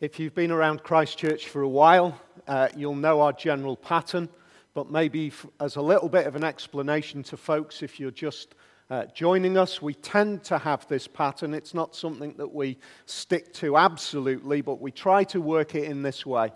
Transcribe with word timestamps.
If 0.00 0.18
you've 0.18 0.34
been 0.34 0.50
around 0.50 0.82
Christchurch 0.82 1.48
for 1.48 1.60
a 1.60 1.68
while, 1.68 2.18
uh, 2.48 2.68
you'll 2.74 2.94
know 2.94 3.20
our 3.20 3.34
general 3.34 3.76
pattern, 3.76 4.30
but 4.72 4.90
maybe 4.90 5.26
f- 5.26 5.44
as 5.60 5.76
a 5.76 5.82
little 5.82 6.08
bit 6.08 6.26
of 6.26 6.36
an 6.36 6.42
explanation 6.42 7.22
to 7.24 7.36
folks, 7.36 7.82
if 7.82 8.00
you're 8.00 8.10
just 8.10 8.54
uh, 8.88 9.04
joining 9.12 9.58
us, 9.58 9.82
we 9.82 9.92
tend 9.92 10.42
to 10.44 10.56
have 10.56 10.88
this 10.88 11.06
pattern. 11.06 11.52
It's 11.52 11.74
not 11.74 11.94
something 11.94 12.32
that 12.38 12.50
we 12.50 12.78
stick 13.04 13.52
to 13.54 13.76
absolutely, 13.76 14.62
but 14.62 14.80
we 14.80 14.90
try 14.90 15.22
to 15.24 15.40
work 15.42 15.74
it 15.74 15.84
in 15.84 16.00
this 16.00 16.24
way. 16.24 16.50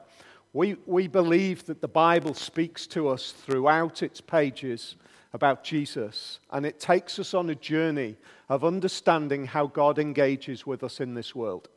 We, 0.54 0.76
we 0.86 1.06
believe 1.06 1.66
that 1.66 1.82
the 1.82 1.86
Bible 1.86 2.32
speaks 2.32 2.86
to 2.88 3.08
us 3.08 3.32
throughout 3.32 4.02
its 4.02 4.22
pages 4.22 4.96
about 5.34 5.62
Jesus, 5.62 6.38
and 6.50 6.64
it 6.64 6.80
takes 6.80 7.18
us 7.18 7.34
on 7.34 7.50
a 7.50 7.54
journey 7.54 8.16
of 8.48 8.64
understanding 8.64 9.44
how 9.44 9.66
God 9.66 9.98
engages 9.98 10.66
with 10.66 10.82
us 10.82 10.98
in 10.98 11.12
this 11.12 11.34
world. 11.34 11.68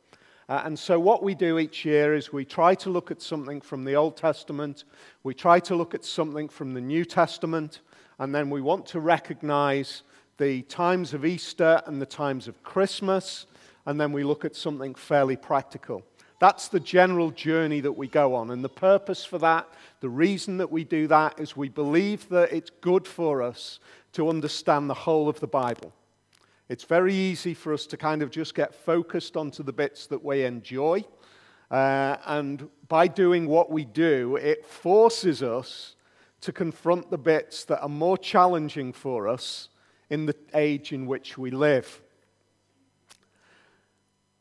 Uh, 0.48 0.62
and 0.64 0.78
so, 0.78 0.98
what 0.98 1.22
we 1.22 1.34
do 1.34 1.58
each 1.58 1.84
year 1.84 2.14
is 2.14 2.32
we 2.32 2.44
try 2.44 2.74
to 2.74 2.88
look 2.88 3.10
at 3.10 3.20
something 3.20 3.60
from 3.60 3.84
the 3.84 3.94
Old 3.94 4.16
Testament, 4.16 4.84
we 5.22 5.34
try 5.34 5.60
to 5.60 5.74
look 5.74 5.94
at 5.94 6.04
something 6.04 6.48
from 6.48 6.72
the 6.72 6.80
New 6.80 7.04
Testament, 7.04 7.80
and 8.18 8.34
then 8.34 8.48
we 8.48 8.62
want 8.62 8.86
to 8.86 9.00
recognize 9.00 10.02
the 10.38 10.62
times 10.62 11.12
of 11.12 11.26
Easter 11.26 11.82
and 11.84 12.00
the 12.00 12.06
times 12.06 12.48
of 12.48 12.62
Christmas, 12.62 13.46
and 13.84 14.00
then 14.00 14.10
we 14.10 14.24
look 14.24 14.46
at 14.46 14.56
something 14.56 14.94
fairly 14.94 15.36
practical. 15.36 16.02
That's 16.38 16.68
the 16.68 16.80
general 16.80 17.30
journey 17.30 17.80
that 17.80 17.92
we 17.92 18.06
go 18.06 18.34
on. 18.34 18.50
And 18.50 18.62
the 18.62 18.68
purpose 18.68 19.24
for 19.24 19.38
that, 19.38 19.68
the 20.00 20.08
reason 20.08 20.56
that 20.58 20.70
we 20.70 20.84
do 20.84 21.08
that, 21.08 21.38
is 21.38 21.56
we 21.56 21.68
believe 21.68 22.28
that 22.28 22.52
it's 22.52 22.70
good 22.80 23.06
for 23.06 23.42
us 23.42 23.80
to 24.12 24.28
understand 24.28 24.88
the 24.88 24.94
whole 24.94 25.28
of 25.28 25.40
the 25.40 25.46
Bible. 25.46 25.92
It's 26.68 26.84
very 26.84 27.14
easy 27.14 27.54
for 27.54 27.72
us 27.72 27.86
to 27.86 27.96
kind 27.96 28.22
of 28.22 28.30
just 28.30 28.54
get 28.54 28.74
focused 28.74 29.36
onto 29.36 29.62
the 29.62 29.72
bits 29.72 30.06
that 30.08 30.22
we 30.22 30.44
enjoy. 30.44 31.04
Uh, 31.70 32.16
and 32.26 32.68
by 32.88 33.08
doing 33.08 33.46
what 33.46 33.70
we 33.70 33.84
do, 33.84 34.36
it 34.36 34.66
forces 34.66 35.42
us 35.42 35.96
to 36.42 36.52
confront 36.52 37.10
the 37.10 37.18
bits 37.18 37.64
that 37.64 37.80
are 37.80 37.88
more 37.88 38.18
challenging 38.18 38.92
for 38.92 39.28
us 39.28 39.70
in 40.10 40.26
the 40.26 40.36
age 40.54 40.92
in 40.92 41.06
which 41.06 41.38
we 41.38 41.50
live. 41.50 42.02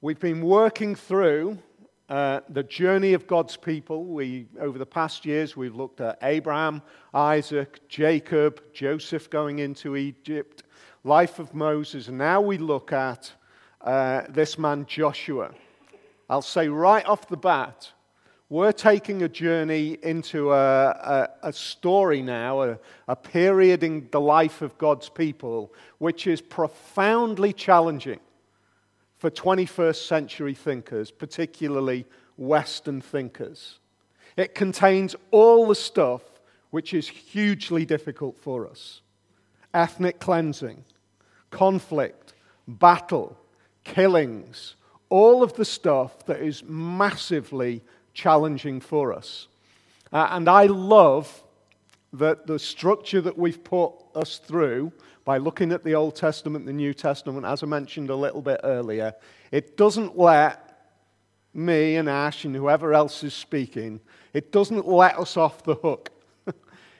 We've 0.02 0.19
been 0.19 0.41
working 0.41 0.95
through 0.95 1.58
uh, 2.09 2.41
the 2.50 2.64
journey 2.64 3.14
of 3.14 3.25
God's 3.25 3.58
people. 3.58 4.06
We, 4.06 4.47
over 4.59 4.78
the 4.78 4.86
past 4.86 5.25
years, 5.25 5.58
we've 5.58 5.75
looked 5.75 6.00
at 6.02 6.17
Abraham, 6.22 6.81
Isaac, 7.14 7.88
Jacob, 7.89 8.62
Joseph 8.73 9.30
going 9.30 9.59
into 9.59 9.95
Egypt, 9.95 10.64
life 11.08 11.39
of 11.39 11.53
Moses, 11.53 12.09
and 12.09 12.17
now 12.17 12.41
we 12.41 12.58
look 12.58 12.91
at 12.91 13.31
uh, 13.81 14.23
this 14.27 14.59
man 14.59 14.86
Joshua. 14.86 15.52
I'll 16.30 16.41
say 16.41 16.67
right 16.67 17.05
off 17.05 17.30
the 17.30 17.38
bat, 17.38 17.89
we're 18.50 18.73
taking 18.73 19.23
a 19.23 19.30
journey 19.30 19.97
into 20.03 20.52
a, 20.52 20.89
a, 20.89 21.30
a 21.44 21.53
story 21.53 22.22
now, 22.22 22.61
a, 22.61 22.80
a 23.08 23.16
period 23.16 23.83
in 23.83 24.09
the 24.11 24.19
life 24.19 24.61
of 24.61 24.78
God's 24.78 25.08
people, 25.08 25.73
which 25.97 26.28
is 26.28 26.41
profoundly 26.41 27.53
challenging 27.53 28.19
for 29.17 29.30
21st 29.30 30.08
century 30.08 30.53
thinkers, 30.53 31.09
particularly 31.09 32.05
Western 32.35 33.00
thinkers. 33.00 33.80
It 34.35 34.53
contains 34.53 35.16
all 35.31 35.67
the 35.67 35.75
stuff 35.75 36.22
which 36.72 36.94
is 36.94 37.08
hugely 37.08 37.85
difficult 37.85 38.38
for 38.38 38.67
us 38.67 39.02
ethnic 39.73 40.19
cleansing, 40.19 40.83
conflict, 41.52 42.34
battle, 42.67 43.38
killings, 43.84 44.76
all 45.09 45.44
of 45.44 45.53
the 45.53 45.66
stuff 45.66 46.26
that 46.26 46.42
is 46.42 46.64
massively 46.64 47.81
challenging 48.14 48.80
for 48.80 49.14
us. 49.14 49.48
Uh, 50.12 50.28
and 50.31 50.50
I 50.50 50.66
love 50.66 51.44
that 52.14 52.48
the 52.48 52.59
structure 52.59 53.22
that 53.22 53.38
we've 53.38 53.64
put 53.64 53.92
us 54.16 54.38
through 54.38 54.92
by 55.25 55.38
looking 55.38 55.72
at 55.72 55.84
the 55.84 55.94
Old 55.94 56.16
Testament 56.16 56.66
the 56.66 56.74
New 56.74 56.94
Testament, 56.94 57.46
as 57.46 57.63
I 57.63 57.66
mentioned 57.66 58.09
a 58.09 58.16
little 58.16 58.41
bit 58.41 58.62
earlier, 58.63 59.13
it 59.52 59.75
doesn't 59.75 60.18
let 60.18 60.63
me 61.53 61.96
and 61.96 62.07
Ash 62.07 62.46
and 62.46 62.56
whoever 62.56 62.94
else 62.94 63.24
is 63.24 63.34
speaking, 63.34 64.00
it 64.34 64.52
doesn't 64.52 64.88
let 64.88 65.18
us 65.18 65.36
off 65.36 65.63
the 65.63 65.75
hook. 65.75 66.12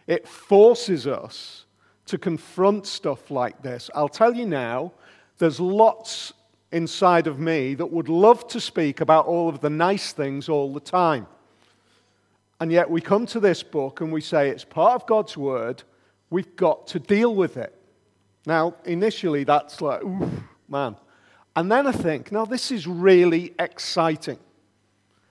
it 0.08 0.28
forces 0.28 1.08
us 1.08 1.66
to 2.08 2.18
confront 2.18 2.88
stuff 2.88 3.30
like 3.30 3.62
this. 3.62 3.90
I'll 3.94 4.10
tell 4.10 4.34
you 4.34 4.46
now, 4.46 4.94
there's 5.38 5.60
lots 5.60 6.34
inside 6.72 7.28
of 7.28 7.40
me 7.40 7.76
that 7.76 7.92
would 7.92 8.10
love 8.10 8.48
to 8.50 8.60
speak 8.60 9.00
about 9.02 9.26
all 9.26 9.48
of 9.48 9.62
the 9.62 9.70
nice 9.70 10.12
things 10.12 10.50
all 10.50 10.74
the 10.74 10.80
time. 10.80 11.28
And 12.60 12.72
yet 12.72 12.90
we 12.90 13.02
come 13.02 13.26
to 13.28 13.40
this 13.40 13.62
book 13.62 14.02
and 14.02 14.12
we 14.12 14.22
say 14.22 14.50
it's 14.50 14.64
part 14.64 14.96
of 14.96 15.08
God's 15.08 15.38
word, 15.38 15.84
we've 16.30 16.56
got 16.56 16.88
to 16.88 17.00
deal 17.00 17.36
with 17.36 17.56
it. 17.58 17.74
Now, 18.46 18.76
initially, 18.86 19.44
that's 19.44 19.82
like, 19.82 20.04
ooh, 20.04 20.44
man. 20.68 20.96
And 21.56 21.72
then 21.72 21.88
I 21.88 21.92
think, 21.92 22.32
now 22.32 22.46
this 22.46 22.72
is 22.72 22.88
really 22.88 23.54
exciting. 23.60 24.40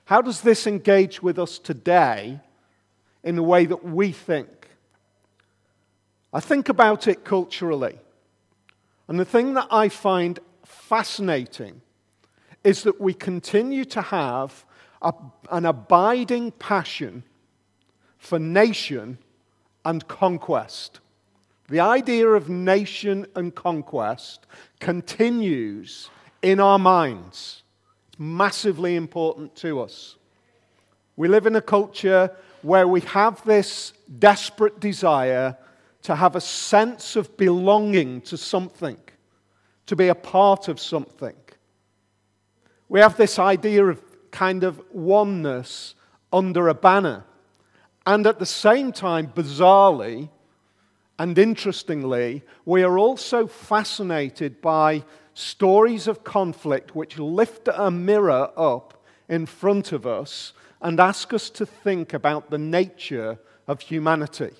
How 0.04 0.20
does 0.20 0.41
this 0.41 0.66
engage 0.66 1.22
with 1.22 1.38
us 1.38 1.58
today 1.58 2.41
in 3.25 3.34
the 3.34 3.43
way 3.43 3.64
that 3.66 3.84
we 3.84 4.12
think? 4.12 4.66
I 6.36 6.41
think 6.41 6.69
about 6.69 7.08
it 7.08 7.24
culturally. 7.24 7.98
And 9.08 9.19
the 9.19 9.24
thing 9.24 9.54
that 9.54 9.69
I 9.70 9.88
find 9.88 10.38
fascinating 10.66 11.80
is 12.62 12.82
that 12.82 13.00
we 13.00 13.14
continue 13.14 13.86
to 13.86 14.02
have 14.02 14.66
a, 15.00 15.14
an 15.50 15.64
abiding 15.64 16.50
passion 16.50 17.22
for 18.19 18.38
nation 18.38 19.16
and 19.82 20.06
conquest. 20.08 21.00
The 21.69 21.80
idea 21.80 22.28
of 22.28 22.50
nation 22.50 23.26
and 23.34 23.54
conquest 23.54 24.46
continues 24.78 26.10
in 26.42 26.60
our 26.60 26.78
minds. 26.78 27.62
It's 28.08 28.19
massively 28.19 28.94
important 28.94 29.56
to 29.56 29.80
us. 29.80 30.16
We 31.16 31.28
live 31.28 31.46
in 31.46 31.56
a 31.56 31.62
culture 31.62 32.30
where 32.60 32.86
we 32.86 33.00
have 33.00 33.42
this 33.46 33.94
desperate 34.19 34.80
desire 34.80 35.56
to 36.06 36.15
have 36.15 36.37
a 36.37 36.41
sense 36.41 37.17
of 37.17 37.37
belonging 37.37 38.21
to 38.21 38.37
something, 38.37 38.97
to 39.87 39.97
be 39.97 40.06
a 40.06 40.15
part 40.15 40.69
of 40.69 40.78
something. 40.78 41.34
We 42.89 43.00
have 43.00 43.17
this 43.17 43.41
idea 43.41 43.84
of 43.87 44.00
kind 44.31 44.62
of 44.62 44.81
oneness 44.93 45.97
under 46.33 46.69
a 46.69 46.75
banner. 46.75 47.25
And 48.06 48.25
at 48.25 48.39
the 48.39 48.47
same 48.47 48.93
time, 48.93 49.33
bizarrely, 49.34 50.31
and 51.19 51.37
interestingly, 51.37 52.44
we 52.65 52.84
are 52.84 52.99
also 52.99 53.49
fascinated 53.49 54.61
by 54.61 55.03
stories 55.34 56.06
of 56.06 56.23
conflict 56.23 56.94
which 56.94 57.19
lift 57.19 57.69
a 57.75 57.91
mirror 57.91 58.53
up 58.56 59.03
in 59.28 59.44
front 59.44 59.91
of 59.91 60.06
us 60.06 60.53
and 60.81 61.00
ask 61.00 61.34
us 61.34 61.50
to 61.50 61.67
think 61.67 62.15
about 62.15 62.50
the 62.50 62.59
nature 62.59 63.41
of 63.67 63.81
humanity. 63.81 64.53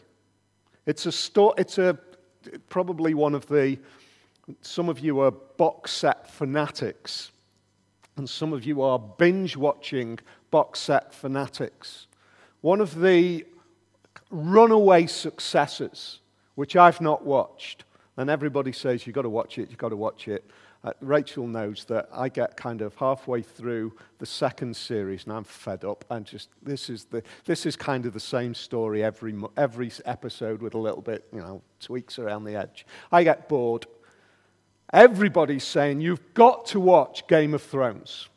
It's 0.87 1.07
a 1.07 1.13
sto- 1.13 1.55
it's 1.59 1.79
a 1.79 1.99
probably 2.69 3.13
one 3.13 3.35
of 3.35 3.47
the 3.47 3.79
some 4.63 4.89
of 4.89 5.01
you 5.01 5.19
are 5.19 5.33
box 5.33 5.91
set 5.91 6.31
fanatics 6.31 7.33
and 8.17 8.31
some 8.31 8.53
of 8.53 8.65
you 8.65 8.81
are 8.81 8.99
binge 8.99 9.57
watching 9.57 10.19
box 10.53 10.79
set 10.79 11.13
fanatics. 11.13 12.07
One 12.61 12.81
of 12.81 13.01
the 13.01 13.45
runaway 14.31 15.07
successes 15.07 16.21
which 16.55 16.77
I've 16.77 17.01
not 17.01 17.25
watched. 17.25 17.85
And 18.17 18.31
everybody 18.31 18.73
says, 18.73 19.07
you've 19.07 19.15
got 19.15 19.23
to 19.23 19.29
watch 19.29 19.59
it, 19.59 19.69
you've 19.69 19.79
got 19.79 19.91
to 19.91 19.97
watch 19.97 20.29
it. 20.29 20.51
Uh, 20.85 20.93
Rachel 21.01 21.47
knows 21.47 21.85
that 21.87 22.09
I 22.13 22.29
get 22.29 22.57
kind 22.57 22.81
of 22.81 22.95
halfway 22.95 23.43
through 23.43 23.93
the 24.19 24.27
second 24.27 24.77
series 24.77 25.25
and 25.25 25.33
I'm 25.33 25.45
fed 25.45 25.85
up. 25.85 26.05
And 26.11 26.25
just, 26.25 26.49
this 26.63 26.89
is, 26.89 27.05
the, 27.05 27.23
this 27.45 27.67
is 27.67 27.77
kind 27.77 28.07
of 28.07 28.13
the 28.13 28.21
same 28.21 28.55
story 28.55 29.03
every, 29.03 29.35
every 29.57 29.91
episode 30.05 30.63
with 30.63 30.75
a 30.75 30.79
little 30.79 31.03
bit, 31.03 31.27
you 31.33 31.41
know, 31.41 31.61
tweaks 31.81 32.19
around 32.19 32.45
the 32.45 32.55
edge. 32.55 32.87
I 33.11 33.25
get 33.25 33.49
bored. 33.49 33.87
Everybody's 34.93 35.65
saying, 35.65 36.01
you've 36.01 36.35
got 36.35 36.67
to 36.67 36.81
watch 36.81 37.27
Game 37.27 37.53
of 37.53 37.63
Thrones. 37.63 38.29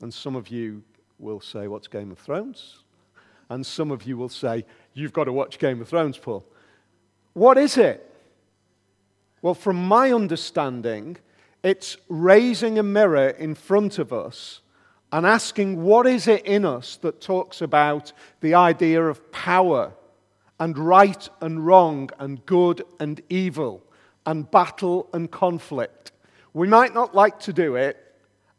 And 0.00 0.12
some 0.12 0.36
of 0.36 0.48
you 0.48 0.82
will 1.18 1.40
say, 1.40 1.68
what's 1.68 1.86
Game 1.86 2.10
of 2.10 2.18
Thrones? 2.18 2.78
And 3.50 3.64
some 3.64 3.90
of 3.90 4.04
you 4.04 4.16
will 4.16 4.30
say, 4.30 4.64
you've 4.94 5.12
got 5.12 5.24
to 5.24 5.32
watch 5.32 5.58
Game 5.58 5.80
of 5.80 5.88
Thrones, 5.88 6.16
Paul. 6.16 6.44
What 7.34 7.58
is 7.58 7.76
it? 7.76 8.10
Well, 9.44 9.52
from 9.52 9.76
my 9.76 10.10
understanding, 10.10 11.18
it's 11.62 11.98
raising 12.08 12.78
a 12.78 12.82
mirror 12.82 13.28
in 13.28 13.54
front 13.54 13.98
of 13.98 14.10
us 14.10 14.62
and 15.12 15.26
asking 15.26 15.82
what 15.82 16.06
is 16.06 16.26
it 16.26 16.46
in 16.46 16.64
us 16.64 16.96
that 17.02 17.20
talks 17.20 17.60
about 17.60 18.14
the 18.40 18.54
idea 18.54 19.04
of 19.04 19.30
power 19.32 19.92
and 20.58 20.78
right 20.78 21.28
and 21.42 21.66
wrong 21.66 22.08
and 22.18 22.46
good 22.46 22.84
and 22.98 23.20
evil 23.28 23.82
and 24.24 24.50
battle 24.50 25.10
and 25.12 25.30
conflict. 25.30 26.12
We 26.54 26.66
might 26.66 26.94
not 26.94 27.14
like 27.14 27.38
to 27.40 27.52
do 27.52 27.76
it, 27.76 27.98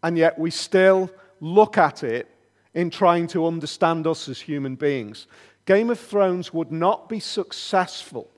and 0.03 0.15
yet 0.15 0.37
we 0.37 0.51
still 0.51 1.09
look 1.39 1.79
at 1.79 2.03
it 2.03 2.29
in 2.75 2.91
trying 2.91 3.25
to 3.29 3.47
understand 3.47 4.05
us 4.05 4.29
as 4.29 4.39
human 4.39 4.75
beings. 4.75 5.25
Game 5.65 5.89
of 5.89 5.99
Thrones 5.99 6.53
would 6.53 6.71
not 6.71 7.09
be 7.09 7.19
successful 7.19 8.29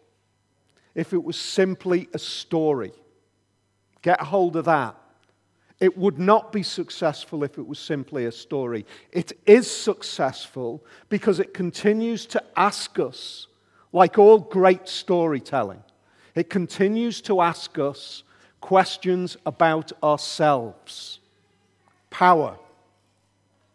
if 0.97 1.13
it 1.13 1.23
was 1.23 1.37
simply 1.37 2.09
a 2.13 2.19
story. 2.19 2.91
Get 4.01 4.19
hold 4.19 4.55
of 4.55 4.65
that. 4.65 4.95
It 5.79 5.95
would 5.95 6.17
not 6.17 6.51
be 6.51 6.63
successful 6.63 7.43
if 7.43 7.59
it 7.59 7.67
was 7.67 7.77
simply 7.77 8.25
a 8.25 8.31
story. 8.31 8.83
It 9.11 9.31
is 9.45 9.69
successful 9.69 10.83
because 11.07 11.39
it 11.39 11.53
continues 11.53 12.25
to 12.25 12.43
ask 12.55 12.97
us, 12.97 13.45
like 13.93 14.17
all 14.17 14.39
great 14.39 14.89
storytelling, 14.89 15.83
it 16.33 16.49
continues 16.49 17.21
to 17.21 17.41
ask 17.41 17.77
us 17.77 18.23
questions 18.59 19.37
about 19.45 19.91
ourselves 20.01 21.19
power, 22.09 22.57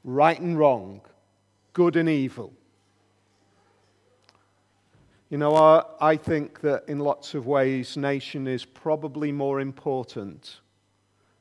right 0.02 0.40
and 0.40 0.58
wrong, 0.58 1.00
good 1.72 1.94
and 1.94 2.08
evil. 2.08 2.52
You 5.32 5.38
know, 5.38 5.56
I, 5.56 5.82
I 5.98 6.16
think 6.18 6.60
that 6.60 6.84
in 6.88 6.98
lots 6.98 7.32
of 7.32 7.46
ways, 7.46 7.96
nation 7.96 8.46
is 8.46 8.66
probably 8.66 9.32
more 9.32 9.60
important 9.62 10.60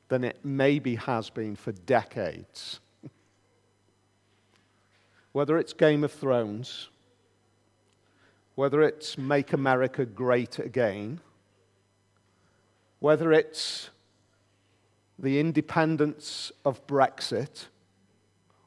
than 0.08 0.24
it 0.24 0.38
maybe 0.42 0.94
has 0.94 1.28
been 1.28 1.56
for 1.56 1.72
decades. 1.72 2.80
whether 5.32 5.58
it's 5.58 5.74
Game 5.74 6.04
of 6.04 6.10
Thrones, 6.10 6.88
whether 8.54 8.80
it's 8.80 9.18
Make 9.18 9.52
America 9.52 10.06
Great 10.06 10.58
Again, 10.58 11.20
whether 12.98 13.30
it's 13.30 13.90
the 15.18 15.38
independence 15.38 16.50
of 16.64 16.86
Brexit 16.86 17.66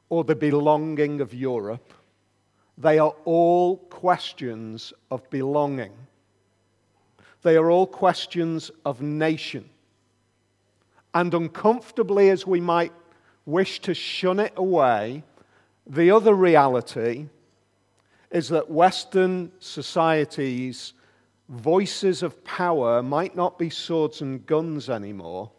or 0.08 0.22
the 0.22 0.36
belonging 0.36 1.20
of 1.20 1.34
Europe, 1.34 1.92
they 2.78 2.98
are 2.98 3.14
all 3.24 3.78
questions 3.78 4.92
of 5.10 5.28
belonging. 5.30 5.92
They 7.42 7.56
are 7.56 7.70
all 7.70 7.86
questions 7.86 8.70
of 8.84 9.00
nation. 9.00 9.70
And 11.14 11.32
uncomfortably 11.32 12.28
as 12.28 12.46
we 12.46 12.60
might 12.60 12.92
wish 13.46 13.80
to 13.80 13.94
shun 13.94 14.40
it 14.40 14.52
away, 14.56 15.22
the 15.86 16.10
other 16.10 16.34
reality 16.34 17.26
is 18.30 18.48
that 18.48 18.70
Western 18.70 19.52
societies' 19.60 20.92
voices 21.48 22.22
of 22.22 22.44
power 22.44 23.02
might 23.02 23.36
not 23.36 23.58
be 23.58 23.70
swords 23.70 24.20
and 24.20 24.44
guns 24.44 24.90
anymore, 24.90 25.50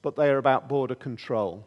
but 0.00 0.16
they 0.16 0.30
are 0.30 0.38
about 0.38 0.68
border 0.68 0.94
control 0.94 1.66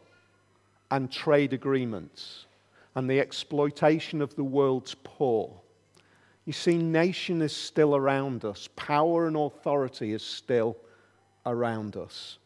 and 0.90 1.12
trade 1.12 1.52
agreements 1.52 2.46
and 2.94 3.10
the 3.10 3.20
exploitation 3.20 4.22
of 4.22 4.34
the 4.36 4.44
world's 4.44 4.94
poor. 5.02 5.60
You 6.44 6.52
see, 6.52 6.76
nation 6.76 7.42
is 7.42 7.54
still 7.54 7.96
around 7.96 8.44
us, 8.44 8.68
power 8.76 9.26
and 9.26 9.36
authority 9.36 10.12
is 10.12 10.22
still 10.22 10.76
around 11.46 11.96
us. 11.96 12.38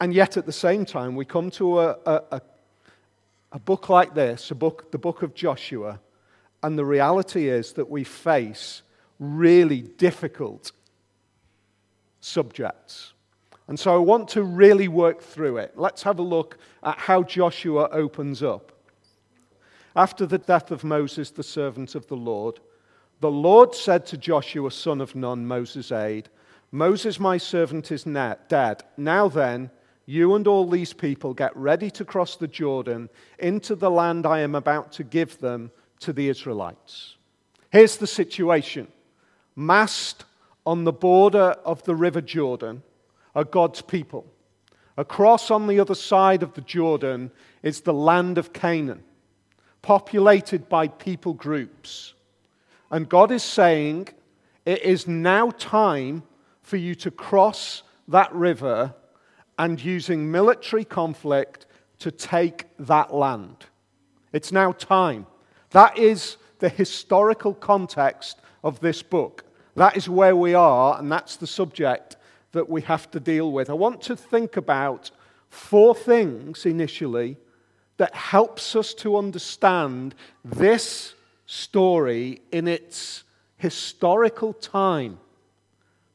And 0.00 0.12
yet, 0.12 0.36
at 0.36 0.44
the 0.44 0.52
same 0.52 0.84
time, 0.84 1.16
we 1.16 1.24
come 1.24 1.50
to 1.52 1.80
a, 1.80 1.96
a, 2.04 2.42
a, 3.52 3.58
book 3.58 3.88
like 3.88 4.14
this, 4.14 4.50
a 4.50 4.54
book, 4.54 4.90
the 4.92 4.98
book 4.98 5.22
of 5.22 5.34
Joshua, 5.34 6.00
and 6.62 6.78
the 6.78 6.84
reality 6.84 7.48
is 7.48 7.72
that 7.74 7.88
we 7.88 8.04
face 8.04 8.82
really 9.18 9.80
difficult 9.80 10.72
subjects. 12.20 13.14
And 13.68 13.78
so 13.78 13.94
I 13.94 13.98
want 13.98 14.28
to 14.30 14.42
really 14.42 14.88
work 14.88 15.22
through 15.22 15.58
it. 15.58 15.72
Let's 15.76 16.02
have 16.02 16.18
a 16.18 16.22
look 16.22 16.58
at 16.82 16.98
how 16.98 17.22
Joshua 17.22 17.88
opens 17.90 18.42
up. 18.42 18.72
After 19.96 20.26
the 20.26 20.38
death 20.38 20.70
of 20.70 20.84
Moses, 20.84 21.30
the 21.30 21.42
servant 21.42 21.94
of 21.94 22.06
the 22.06 22.16
Lord, 22.16 22.60
the 23.20 23.30
Lord 23.30 23.74
said 23.74 24.04
to 24.06 24.18
Joshua, 24.18 24.70
son 24.70 25.00
of 25.00 25.16
Nun, 25.16 25.46
Moses' 25.46 25.90
aide, 25.90 26.28
Moses, 26.70 27.18
my 27.18 27.38
servant, 27.38 27.90
is 27.90 28.04
dead. 28.04 28.84
Now 28.98 29.28
then, 29.28 29.70
you 30.04 30.34
and 30.34 30.46
all 30.46 30.68
these 30.68 30.92
people 30.92 31.32
get 31.32 31.56
ready 31.56 31.90
to 31.92 32.04
cross 32.04 32.36
the 32.36 32.46
Jordan 32.46 33.08
into 33.38 33.74
the 33.74 33.90
land 33.90 34.26
I 34.26 34.40
am 34.40 34.54
about 34.54 34.92
to 34.92 35.04
give 35.04 35.38
them 35.38 35.70
to 36.00 36.12
the 36.12 36.28
Israelites. 36.28 37.16
Here's 37.70 37.96
the 37.96 38.06
situation 38.06 38.88
massed 39.56 40.24
on 40.66 40.84
the 40.84 40.92
border 40.92 41.56
of 41.64 41.82
the 41.84 41.94
river 41.94 42.20
Jordan 42.20 42.82
are 43.34 43.44
God's 43.44 43.80
people. 43.80 44.26
Across 44.98 45.50
on 45.50 45.66
the 45.66 45.80
other 45.80 45.94
side 45.94 46.42
of 46.42 46.52
the 46.54 46.60
Jordan 46.60 47.30
is 47.62 47.80
the 47.80 47.94
land 47.94 48.36
of 48.36 48.52
Canaan, 48.52 49.02
populated 49.86 50.68
by 50.68 50.88
people 50.88 51.32
groups. 51.32 52.14
And 52.90 53.08
God 53.08 53.30
is 53.30 53.44
saying, 53.44 54.08
It 54.64 54.82
is 54.82 55.06
now 55.06 55.50
time 55.50 56.24
for 56.60 56.76
you 56.76 56.96
to 56.96 57.10
cross 57.12 57.84
that 58.08 58.34
river 58.34 58.92
and 59.56 59.82
using 59.82 60.28
military 60.28 60.84
conflict 60.84 61.66
to 62.00 62.10
take 62.10 62.64
that 62.80 63.14
land. 63.14 63.66
It's 64.32 64.50
now 64.50 64.72
time. 64.72 65.24
That 65.70 65.96
is 65.96 66.36
the 66.58 66.68
historical 66.68 67.54
context 67.54 68.40
of 68.64 68.80
this 68.80 69.04
book. 69.04 69.44
That 69.76 69.96
is 69.96 70.08
where 70.08 70.34
we 70.34 70.52
are, 70.52 70.98
and 70.98 71.12
that's 71.12 71.36
the 71.36 71.46
subject 71.46 72.16
that 72.50 72.68
we 72.68 72.82
have 72.82 73.08
to 73.12 73.20
deal 73.20 73.52
with. 73.52 73.70
I 73.70 73.74
want 73.74 74.02
to 74.02 74.16
think 74.16 74.56
about 74.56 75.12
four 75.48 75.94
things 75.94 76.66
initially 76.66 77.36
that 77.96 78.14
helps 78.14 78.76
us 78.76 78.94
to 78.94 79.16
understand 79.16 80.14
this 80.44 81.14
story 81.46 82.40
in 82.52 82.68
its 82.68 83.24
historical 83.56 84.52
time 84.52 85.18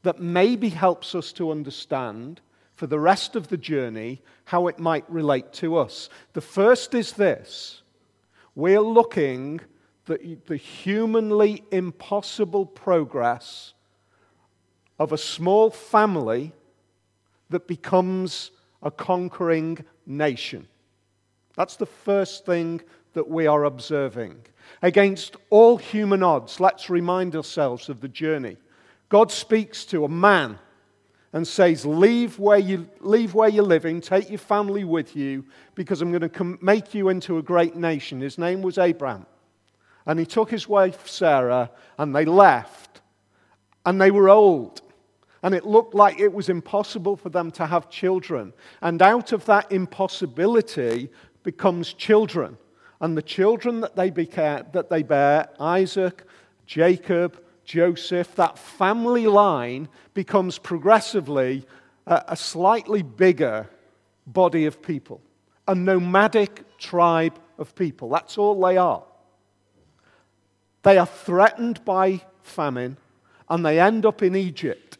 that 0.02 0.20
maybe 0.20 0.68
helps 0.68 1.14
us 1.14 1.32
to 1.32 1.50
understand 1.50 2.40
for 2.74 2.86
the 2.86 2.98
rest 2.98 3.36
of 3.36 3.48
the 3.48 3.56
journey 3.56 4.20
how 4.44 4.66
it 4.66 4.78
might 4.78 5.08
relate 5.08 5.52
to 5.52 5.76
us. 5.76 6.08
The 6.32 6.40
first 6.40 6.94
is 6.94 7.12
this 7.12 7.82
we're 8.54 8.80
looking 8.80 9.60
at 10.08 10.46
the 10.46 10.56
humanly 10.56 11.64
impossible 11.70 12.66
progress 12.66 13.72
of 14.98 15.12
a 15.12 15.18
small 15.18 15.70
family 15.70 16.52
that 17.50 17.66
becomes 17.66 18.50
a 18.82 18.90
conquering 18.90 19.84
nation. 20.06 20.66
That's 21.56 21.76
the 21.76 21.86
first 21.86 22.46
thing 22.46 22.80
that 23.12 23.28
we 23.28 23.46
are 23.46 23.64
observing. 23.64 24.36
Against 24.80 25.36
all 25.50 25.76
human 25.76 26.22
odds, 26.22 26.60
let's 26.60 26.88
remind 26.88 27.36
ourselves 27.36 27.88
of 27.88 28.00
the 28.00 28.08
journey. 28.08 28.56
God 29.08 29.30
speaks 29.30 29.84
to 29.86 30.04
a 30.04 30.08
man 30.08 30.58
and 31.34 31.46
says, 31.46 31.84
leave 31.86 32.38
where, 32.38 32.58
you, 32.58 32.88
leave 33.00 33.34
where 33.34 33.48
you're 33.48 33.64
living, 33.64 34.00
take 34.00 34.28
your 34.28 34.38
family 34.38 34.84
with 34.84 35.16
you, 35.16 35.44
because 35.74 36.02
I'm 36.02 36.10
going 36.10 36.28
to 36.28 36.58
make 36.60 36.94
you 36.94 37.08
into 37.08 37.38
a 37.38 37.42
great 37.42 37.74
nation. 37.76 38.20
His 38.20 38.38
name 38.38 38.62
was 38.62 38.78
Abraham. 38.78 39.26
And 40.06 40.18
he 40.18 40.26
took 40.26 40.50
his 40.50 40.68
wife 40.68 41.08
Sarah, 41.08 41.70
and 41.98 42.14
they 42.14 42.24
left. 42.24 43.00
And 43.86 44.00
they 44.00 44.10
were 44.10 44.28
old. 44.28 44.82
And 45.42 45.54
it 45.54 45.66
looked 45.66 45.94
like 45.94 46.20
it 46.20 46.32
was 46.32 46.48
impossible 46.48 47.16
for 47.16 47.28
them 47.28 47.50
to 47.52 47.66
have 47.66 47.90
children. 47.90 48.52
And 48.80 49.02
out 49.02 49.32
of 49.32 49.44
that 49.46 49.72
impossibility 49.72 51.10
becomes 51.42 51.92
children. 51.92 52.58
And 53.00 53.16
the 53.16 53.22
children 53.22 53.80
that 53.80 53.96
they, 53.96 54.10
that 54.10 54.86
they 54.88 55.02
bear, 55.02 55.48
Isaac, 55.58 56.24
Jacob, 56.66 57.42
Joseph, 57.64 58.34
that 58.36 58.58
family 58.58 59.26
line 59.26 59.88
becomes 60.14 60.58
progressively 60.58 61.66
a, 62.06 62.24
a 62.28 62.36
slightly 62.36 63.02
bigger 63.02 63.68
body 64.26 64.66
of 64.66 64.82
people, 64.82 65.20
a 65.66 65.74
nomadic 65.74 66.78
tribe 66.78 67.38
of 67.58 67.74
people. 67.74 68.08
That's 68.08 68.38
all 68.38 68.60
they 68.60 68.76
are. 68.76 69.02
They 70.82 70.98
are 70.98 71.06
threatened 71.06 71.84
by 71.84 72.22
famine 72.42 72.96
and 73.48 73.64
they 73.64 73.78
end 73.78 74.06
up 74.06 74.22
in 74.22 74.34
Egypt. 74.34 74.98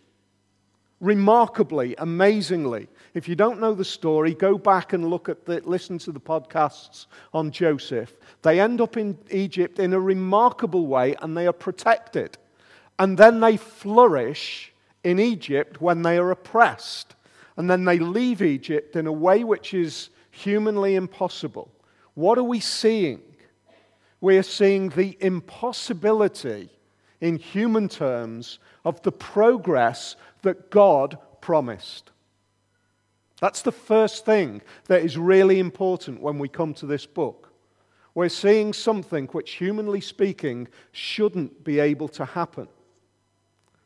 Remarkably, 1.01 1.97
amazingly, 1.99 2.89
if 3.15 3.29
you 3.29 3.35
don't 3.35 3.61
know 3.61 3.75
the 3.75 3.85
story, 3.85 4.35
go 4.35 4.57
back 4.57 4.93
and 4.93 5.11
look 5.11 5.29
at 5.29 5.45
the, 5.45 5.61
listen 5.65 5.99
to 5.99 6.13
the 6.13 6.21
podcasts 6.21 7.07
on 7.35 7.51
Joseph. 7.51 8.15
They 8.43 8.59
end 8.59 8.81
up 8.81 8.97
in 8.97 9.19
Egypt 9.31 9.79
in 9.79 9.93
a 9.93 10.01
remarkable 10.01 10.87
way 10.87 11.15
and 11.21 11.37
they 11.37 11.47
are 11.47 11.53
protected. 11.53 12.39
And 12.99 13.19
then 13.19 13.41
they 13.41 13.57
flourish 13.57 14.73
in 15.05 15.19
Egypt 15.19 15.81
when 15.81 16.03
they 16.03 16.17
are 16.17 16.31
oppressed. 16.31 17.15
And 17.57 17.69
then 17.69 17.85
they 17.85 17.99
leave 17.99 18.41
Egypt 18.41 18.97
in 18.97 19.07
a 19.07 19.13
way 19.13 19.45
which 19.45 19.75
is 19.75 20.09
humanly 20.31 20.95
impossible. 20.95 21.71
What 22.15 22.39
are 22.39 22.45
we 22.45 22.61
seeing? 22.61 23.21
We 24.21 24.39
are 24.39 24.43
seeing 24.43 24.91
the 24.91 25.19
impossibility, 25.21 26.71
in 27.21 27.37
human 27.37 27.89
terms, 27.89 28.59
of 28.85 29.03
the 29.03 29.13
progress 29.13 30.17
that 30.43 30.71
God 30.71 31.19
promised. 31.41 32.12
That's 33.43 33.63
the 33.63 33.73
first 33.73 34.25
thing 34.25 34.63
that 34.87 35.03
is 35.03 35.19
really 35.19 35.59
important 35.59 36.23
when 36.23 36.39
we 36.39 36.49
come 36.49 36.75
to 36.75 36.87
this 36.87 37.07
book. 37.07 37.53
We're 38.15 38.29
seeing 38.29 38.73
something 38.73 39.27
which, 39.33 39.55
humanly 39.55 40.01
speaking, 40.01 40.69
shouldn't 40.93 41.65
be 41.65 41.81
able 41.81 42.07
to 42.11 42.25
happen. 42.25 42.69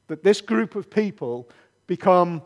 That 0.09 0.23
this 0.23 0.43
group 0.43 0.77
of 0.77 0.91
people 0.91 1.49
become 1.87 2.43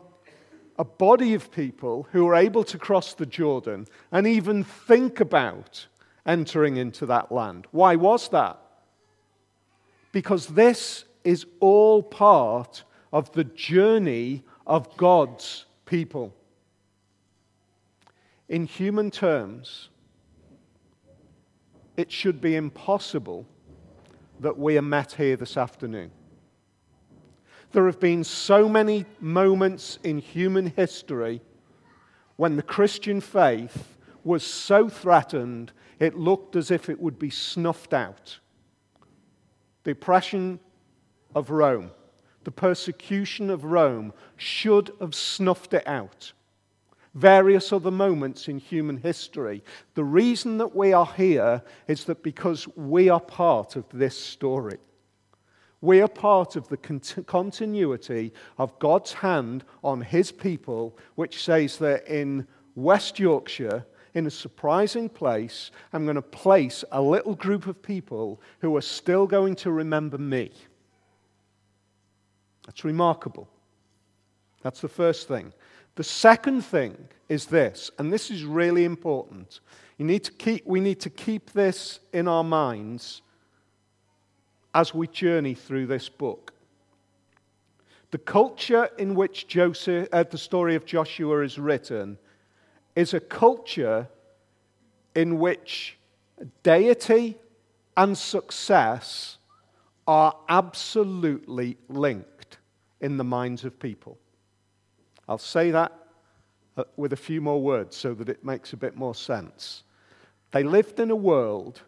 a 0.79 0.85
body 0.85 1.33
of 1.33 1.51
people 1.51 2.07
who 2.13 2.25
are 2.29 2.35
able 2.35 2.63
to 2.63 2.77
cross 2.77 3.13
the 3.13 3.25
Jordan 3.25 3.87
and 4.13 4.25
even 4.25 4.63
think 4.63 5.19
about 5.19 5.87
entering 6.25 6.77
into 6.77 7.05
that 7.07 7.29
land. 7.29 7.67
Why 7.71 7.97
was 7.97 8.29
that? 8.29 8.57
Because 10.13 10.47
this 10.47 11.03
is 11.25 11.45
all 11.59 12.03
part 12.03 12.85
of 13.11 13.33
the 13.33 13.43
journey 13.43 14.43
of 14.65 14.95
God's 14.95 15.65
people. 15.85 16.33
In 18.51 18.65
human 18.65 19.11
terms, 19.11 19.87
it 21.95 22.11
should 22.11 22.41
be 22.41 22.57
impossible 22.57 23.47
that 24.41 24.59
we 24.59 24.77
are 24.77 24.81
met 24.81 25.13
here 25.13 25.37
this 25.37 25.55
afternoon. 25.55 26.11
There 27.71 27.85
have 27.85 28.01
been 28.01 28.25
so 28.25 28.67
many 28.67 29.05
moments 29.21 29.99
in 30.03 30.17
human 30.17 30.67
history 30.67 31.39
when 32.35 32.57
the 32.57 32.61
Christian 32.61 33.21
faith 33.21 33.95
was 34.25 34.45
so 34.45 34.89
threatened 34.89 35.71
it 35.97 36.17
looked 36.17 36.57
as 36.57 36.71
if 36.71 36.89
it 36.89 36.99
would 36.99 37.17
be 37.17 37.29
snuffed 37.29 37.93
out. 37.93 38.37
The 39.85 39.91
oppression 39.91 40.59
of 41.33 41.51
Rome, 41.51 41.91
the 42.43 42.51
persecution 42.51 43.49
of 43.49 43.63
Rome 43.63 44.11
should 44.35 44.91
have 44.99 45.15
snuffed 45.15 45.73
it 45.73 45.87
out. 45.87 46.33
Various 47.13 47.73
other 47.73 47.91
moments 47.91 48.47
in 48.47 48.57
human 48.57 48.97
history. 48.97 49.63
The 49.95 50.03
reason 50.03 50.57
that 50.59 50.75
we 50.75 50.93
are 50.93 51.05
here 51.05 51.61
is 51.87 52.05
that 52.05 52.23
because 52.23 52.67
we 52.77 53.09
are 53.09 53.19
part 53.19 53.75
of 53.75 53.85
this 53.91 54.17
story. 54.17 54.77
We 55.81 56.01
are 56.01 56.07
part 56.07 56.55
of 56.55 56.67
the 56.69 56.77
continuity 56.77 58.31
of 58.57 58.77
God's 58.79 59.13
hand 59.13 59.65
on 59.83 60.01
his 60.01 60.31
people, 60.31 60.97
which 61.15 61.43
says 61.43 61.77
that 61.79 62.07
in 62.07 62.47
West 62.75 63.19
Yorkshire, 63.19 63.85
in 64.13 64.27
a 64.27 64.31
surprising 64.31 65.09
place, 65.09 65.71
I'm 65.91 66.05
going 66.05 66.15
to 66.15 66.21
place 66.21 66.83
a 66.91 67.01
little 67.01 67.33
group 67.33 67.65
of 67.65 67.81
people 67.81 68.41
who 68.59 68.75
are 68.77 68.81
still 68.81 69.25
going 69.25 69.55
to 69.55 69.71
remember 69.71 70.17
me. 70.17 70.51
That's 72.65 72.85
remarkable. 72.85 73.49
That's 74.61 74.81
the 74.81 74.87
first 74.87 75.27
thing. 75.27 75.53
The 75.95 76.03
second 76.03 76.61
thing 76.61 76.97
is 77.29 77.45
this, 77.45 77.91
and 77.97 78.11
this 78.11 78.31
is 78.31 78.43
really 78.43 78.85
important. 78.85 79.59
You 79.97 80.05
need 80.05 80.23
to 80.23 80.31
keep, 80.31 80.65
we 80.65 80.79
need 80.79 80.99
to 81.01 81.09
keep 81.09 81.51
this 81.51 81.99
in 82.13 82.27
our 82.27 82.43
minds 82.43 83.21
as 84.73 84.93
we 84.93 85.07
journey 85.07 85.53
through 85.53 85.87
this 85.87 86.09
book. 86.09 86.53
The 88.11 88.17
culture 88.17 88.89
in 88.97 89.15
which 89.15 89.47
Joseph, 89.47 90.09
uh, 90.11 90.23
the 90.23 90.37
story 90.37 90.75
of 90.75 90.85
Joshua 90.85 91.41
is 91.41 91.57
written 91.57 92.17
is 92.95 93.13
a 93.13 93.19
culture 93.19 94.07
in 95.15 95.39
which 95.39 95.97
deity 96.63 97.37
and 97.95 98.17
success 98.17 99.37
are 100.07 100.35
absolutely 100.49 101.77
linked 101.87 102.57
in 102.99 103.17
the 103.17 103.23
minds 103.23 103.63
of 103.63 103.79
people. 103.79 104.17
I'll 105.27 105.37
say 105.37 105.71
that 105.71 105.91
uh, 106.77 106.83
with 106.97 107.13
a 107.13 107.17
few 107.17 107.41
more 107.41 107.61
words 107.61 107.95
so 107.95 108.13
that 108.13 108.29
it 108.29 108.43
makes 108.43 108.73
a 108.73 108.77
bit 108.77 108.95
more 108.95 109.15
sense. 109.15 109.83
They 110.51 110.63
lived 110.63 110.99
in 110.99 111.11
a 111.11 111.15
world 111.15 111.81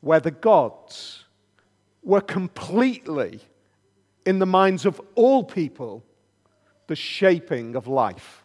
where 0.00 0.20
the 0.20 0.30
gods 0.30 1.24
were 2.02 2.20
completely, 2.20 3.40
in 4.26 4.38
the 4.38 4.46
minds 4.46 4.84
of 4.84 5.00
all 5.14 5.44
people, 5.44 6.04
the 6.88 6.96
shaping 6.96 7.76
of 7.76 7.86
life. 7.86 8.44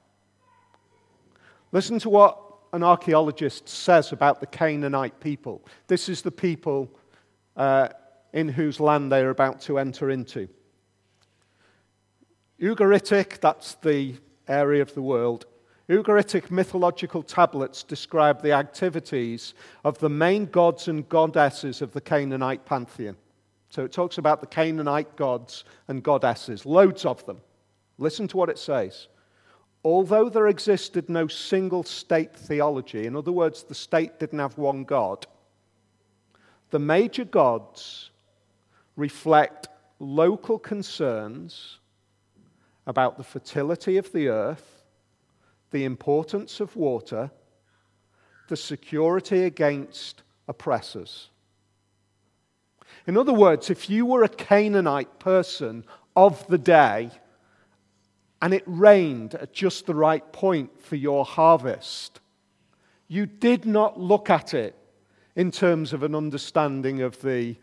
Listen 1.71 1.99
to 1.99 2.09
what 2.09 2.39
an 2.73 2.83
archaeologist 2.83 3.67
says 3.67 4.11
about 4.11 4.39
the 4.39 4.45
Canaanite 4.45 5.19
people. 5.19 5.65
This 5.87 6.09
is 6.09 6.21
the 6.21 6.31
people 6.31 6.89
uh, 7.55 7.89
in 8.33 8.47
whose 8.49 8.79
land 8.79 9.11
they 9.11 9.21
are 9.21 9.31
about 9.31 9.61
to 9.61 9.79
enter 9.79 10.09
into. 10.09 10.47
Ugaritic, 12.61 13.39
that's 13.39 13.75
the 13.75 14.15
area 14.47 14.81
of 14.81 14.93
the 14.93 15.01
world. 15.01 15.45
Ugaritic 15.89 16.51
mythological 16.51 17.23
tablets 17.23 17.83
describe 17.83 18.41
the 18.41 18.51
activities 18.51 19.53
of 19.85 19.97
the 19.99 20.09
main 20.09 20.45
gods 20.45 20.87
and 20.87 21.07
goddesses 21.07 21.81
of 21.81 21.93
the 21.93 22.01
Canaanite 22.01 22.65
pantheon. 22.65 23.15
So 23.69 23.85
it 23.85 23.91
talks 23.91 24.17
about 24.17 24.41
the 24.41 24.47
Canaanite 24.47 25.15
gods 25.15 25.63
and 25.87 26.03
goddesses, 26.03 26.65
loads 26.65 27.05
of 27.05 27.25
them. 27.25 27.39
Listen 27.97 28.27
to 28.27 28.37
what 28.37 28.49
it 28.49 28.59
says. 28.59 29.07
Although 29.83 30.29
there 30.29 30.47
existed 30.47 31.09
no 31.09 31.27
single 31.27 31.83
state 31.83 32.35
theology, 32.35 33.05
in 33.05 33.15
other 33.15 33.31
words, 33.31 33.63
the 33.63 33.75
state 33.75 34.19
didn't 34.19 34.39
have 34.39 34.57
one 34.57 34.83
God, 34.83 35.25
the 36.71 36.79
major 36.79 37.23
gods 37.23 38.11
reflect 38.97 39.69
local 39.99 40.59
concerns 40.59 41.79
about 42.87 43.17
the 43.17 43.23
fertility 43.23 43.97
of 43.97 44.11
the 44.13 44.29
earth, 44.29 44.83
the 45.71 45.83
importance 45.83 46.59
of 46.61 46.75
water, 46.75 47.29
the 48.47 48.55
security 48.55 49.43
against 49.43 50.23
oppressors. 50.47 51.29
In 53.05 53.17
other 53.17 53.33
words, 53.33 53.69
if 53.69 53.89
you 53.89 54.05
were 54.05 54.23
a 54.23 54.29
Canaanite 54.29 55.19
person 55.19 55.83
of 56.15 56.47
the 56.47 56.57
day 56.57 57.11
and 58.41 58.53
it 58.53 58.63
rained 58.65 59.35
at 59.35 59.53
just 59.53 59.85
the 59.85 59.95
right 59.95 60.31
point 60.31 60.81
for 60.81 60.95
your 60.95 61.25
harvest, 61.25 62.21
you 63.09 63.25
did 63.25 63.65
not 63.65 63.99
look 63.99 64.29
at 64.29 64.53
it 64.53 64.75
in 65.35 65.51
terms 65.51 65.91
of 65.91 66.03
an 66.03 66.15
understanding 66.15 67.01
of 67.01 67.21
the 67.21 67.57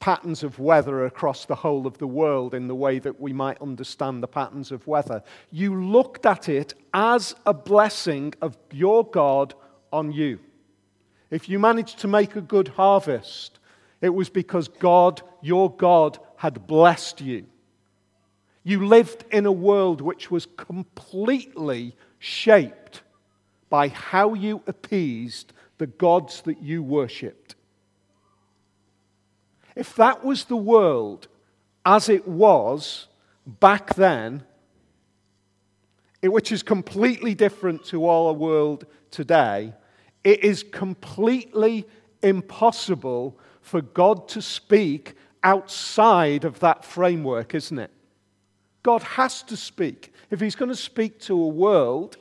patterns 0.00 0.42
of 0.42 0.58
weather 0.58 1.04
across 1.04 1.44
the 1.44 1.54
whole 1.54 1.86
of 1.86 1.98
the 1.98 2.06
world 2.06 2.54
in 2.54 2.68
the 2.68 2.74
way 2.74 2.98
that 2.98 3.20
we 3.20 3.32
might 3.32 3.60
understand 3.60 4.22
the 4.22 4.28
patterns 4.28 4.70
of 4.70 4.86
weather. 4.86 5.22
You 5.50 5.82
looked 5.82 6.24
at 6.24 6.48
it 6.48 6.74
as 6.94 7.34
a 7.46 7.54
blessing 7.54 8.34
of 8.40 8.56
your 8.72 9.04
God 9.04 9.54
on 9.92 10.12
you. 10.12 10.38
If 11.30 11.48
you 11.48 11.58
managed 11.58 11.98
to 12.00 12.08
make 12.08 12.36
a 12.36 12.40
good 12.40 12.68
harvest, 12.68 13.58
it 14.00 14.10
was 14.10 14.28
because 14.28 14.68
God, 14.68 15.22
your 15.42 15.70
God, 15.74 16.18
had 16.36 16.66
blessed 16.66 17.20
you. 17.20 17.46
You 18.62 18.86
lived 18.86 19.24
in 19.30 19.46
a 19.46 19.52
world 19.52 20.00
which 20.00 20.30
was 20.30 20.46
completely 20.56 21.96
shaped 22.18 23.02
by 23.70 23.88
how 23.88 24.34
you 24.34 24.62
appeased 24.66 25.52
the 25.78 25.86
gods 25.86 26.42
that 26.42 26.62
you 26.62 26.82
worshipped. 26.82 27.54
If 29.78 29.94
that 29.94 30.24
was 30.24 30.46
the 30.46 30.56
world 30.56 31.28
as 31.86 32.08
it 32.08 32.26
was 32.26 33.06
back 33.46 33.94
then, 33.94 34.42
which 36.20 36.50
is 36.50 36.64
completely 36.64 37.32
different 37.32 37.84
to 37.84 38.08
our 38.08 38.32
world 38.32 38.86
today, 39.12 39.72
it 40.24 40.42
is 40.42 40.64
completely 40.64 41.86
impossible 42.24 43.38
for 43.60 43.80
God 43.80 44.26
to 44.30 44.42
speak 44.42 45.14
outside 45.44 46.44
of 46.44 46.58
that 46.58 46.84
framework, 46.84 47.54
isn't 47.54 47.78
it? 47.78 47.92
God 48.82 49.04
has 49.04 49.44
to 49.44 49.56
speak. 49.56 50.12
If 50.28 50.40
He's 50.40 50.56
going 50.56 50.72
to 50.72 50.76
speak 50.76 51.20
to 51.20 51.40
a 51.40 51.46
world, 51.46 52.16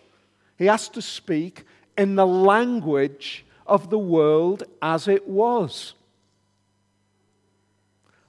He 0.59 0.67
has 0.67 0.89
to 0.89 1.01
speak 1.01 1.63
in 1.97 2.13
the 2.17 2.27
language 2.27 3.47
of 3.65 3.89
the 3.89 3.97
world 3.97 4.61
as 4.79 5.07
it 5.07 5.27
was. 5.27 5.95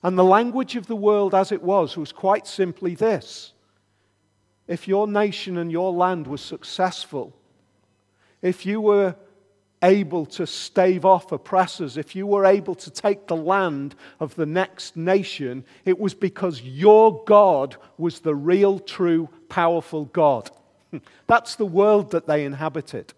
And 0.02 0.17
the 0.17 0.25
language 0.25 0.76
of 0.76 0.87
the 0.87 0.97
world 0.97 1.35
as 1.35 1.50
it 1.50 1.62
was 1.62 1.97
was 1.97 2.12
quite 2.12 2.47
simply 2.47 2.95
this 2.95 3.52
if 4.67 4.87
your 4.87 5.07
nation 5.07 5.57
and 5.57 5.73
your 5.73 5.93
land 5.93 6.26
was 6.26 6.43
successful, 6.43 7.35
if 8.43 8.67
you 8.67 8.81
were 8.81 9.17
able 9.83 10.26
to 10.26 10.47
stave 10.47 11.05
off 11.05 11.33
oppressors, 11.33 11.97
if 11.97 12.14
you 12.14 12.26
were 12.26 12.45
able 12.45 12.75
to 12.75 12.90
take 12.90 13.26
the 13.26 13.37
land 13.37 13.95
of 14.21 14.35
the 14.35 14.47
next 14.47 14.97
nation, 14.97 15.64
it 15.85 15.99
was 15.99 16.14
because 16.14 16.61
your 16.61 17.25
God 17.25 17.76
was 17.97 18.21
the 18.21 18.35
real, 18.35 18.78
true, 18.78 19.28
powerful 19.49 20.05
God. 20.07 20.50
That's 21.26 21.57
the 21.57 21.67
world 21.67 22.11
that 22.11 22.26
they 22.26 22.45
inhabited. 22.45 23.14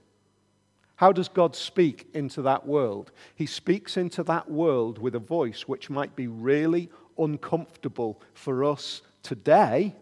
How 1.00 1.12
does 1.12 1.28
God 1.28 1.57
speak 1.57 2.09
into 2.12 2.42
that 2.42 2.66
world? 2.66 3.11
He 3.35 3.47
speaks 3.47 3.97
into 3.97 4.23
that 4.25 4.50
world 4.50 4.99
with 4.99 5.14
a 5.14 5.19
voice 5.19 5.62
which 5.62 5.88
might 5.88 6.14
be 6.14 6.26
really 6.26 6.90
uncomfortable 7.16 8.21
for 8.35 8.66
us 8.66 9.00
today, 9.23 9.95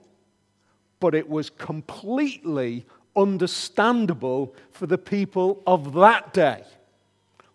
but 0.98 1.14
it 1.14 1.28
was 1.28 1.50
completely 1.50 2.84
understandable 3.14 4.56
for 4.72 4.88
the 4.88 4.98
people 4.98 5.62
of 5.68 5.94
that 5.94 6.34
day. 6.34 6.64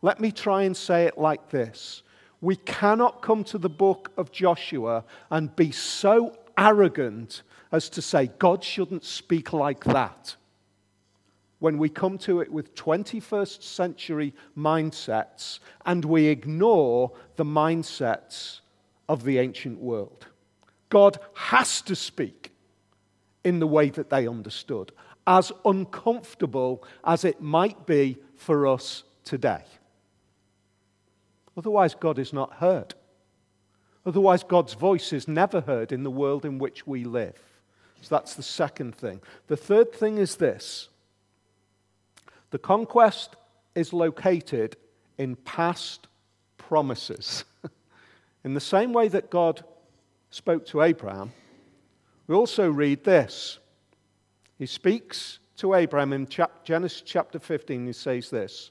Let 0.01 0.21
me 0.21 0.31
try 0.31 0.63
and 0.63 0.77
say 0.77 1.03
it 1.03 1.17
like 1.17 1.49
this 1.49 2.01
We 2.39 2.55
cannot 2.55 3.21
come 3.21 3.43
to 3.43 3.57
the 3.57 3.67
book 3.67 4.13
of 4.15 4.31
Joshua 4.31 5.03
and 5.29 5.53
be 5.53 5.73
so 5.73 6.33
arrogant 6.57 7.41
as 7.73 7.89
to 7.89 8.01
say 8.01 8.27
God 8.39 8.63
shouldn't 8.63 9.03
speak 9.03 9.51
like 9.51 9.83
that. 9.83 10.37
When 11.63 11.77
we 11.77 11.87
come 11.87 12.17
to 12.17 12.41
it 12.41 12.51
with 12.51 12.75
21st 12.75 13.63
century 13.63 14.33
mindsets 14.57 15.59
and 15.85 16.03
we 16.03 16.25
ignore 16.25 17.13
the 17.37 17.45
mindsets 17.45 18.59
of 19.07 19.23
the 19.23 19.37
ancient 19.39 19.79
world. 19.79 20.27
God 20.89 21.19
has 21.35 21.81
to 21.83 21.95
speak 21.95 22.51
in 23.45 23.59
the 23.59 23.65
way 23.65 23.89
that 23.91 24.09
they 24.09 24.27
understood, 24.27 24.91
as 25.25 25.53
uncomfortable 25.63 26.83
as 27.05 27.23
it 27.23 27.39
might 27.39 27.85
be 27.85 28.17
for 28.35 28.67
us 28.67 29.03
today. 29.23 29.63
Otherwise, 31.55 31.95
God 31.95 32.19
is 32.19 32.33
not 32.33 32.55
heard. 32.55 32.93
Otherwise, 34.05 34.43
God's 34.43 34.73
voice 34.73 35.13
is 35.13 35.29
never 35.29 35.61
heard 35.61 35.93
in 35.93 36.03
the 36.03 36.11
world 36.11 36.43
in 36.43 36.59
which 36.59 36.85
we 36.85 37.05
live. 37.05 37.41
So 38.01 38.13
that's 38.13 38.35
the 38.35 38.43
second 38.43 38.95
thing. 38.95 39.21
The 39.47 39.55
third 39.55 39.93
thing 39.93 40.17
is 40.17 40.35
this 40.35 40.89
the 42.53 42.59
conquest 42.59 43.35
is 43.73 43.93
located 43.93 44.77
in 45.17 45.35
past 45.37 46.07
promises. 46.59 47.45
in 48.43 48.53
the 48.53 48.59
same 48.59 48.93
way 48.93 49.07
that 49.07 49.31
God 49.31 49.65
spoke 50.29 50.63
to 50.67 50.83
Abraham, 50.83 51.31
we 52.27 52.35
also 52.35 52.69
read 52.69 53.05
this. 53.05 53.57
He 54.59 54.67
speaks 54.67 55.39
to 55.57 55.73
Abraham 55.73 56.13
in 56.13 56.27
Genesis 56.63 57.01
chapter 57.03 57.39
15. 57.39 57.87
He 57.87 57.91
says 57.91 58.29
this 58.29 58.69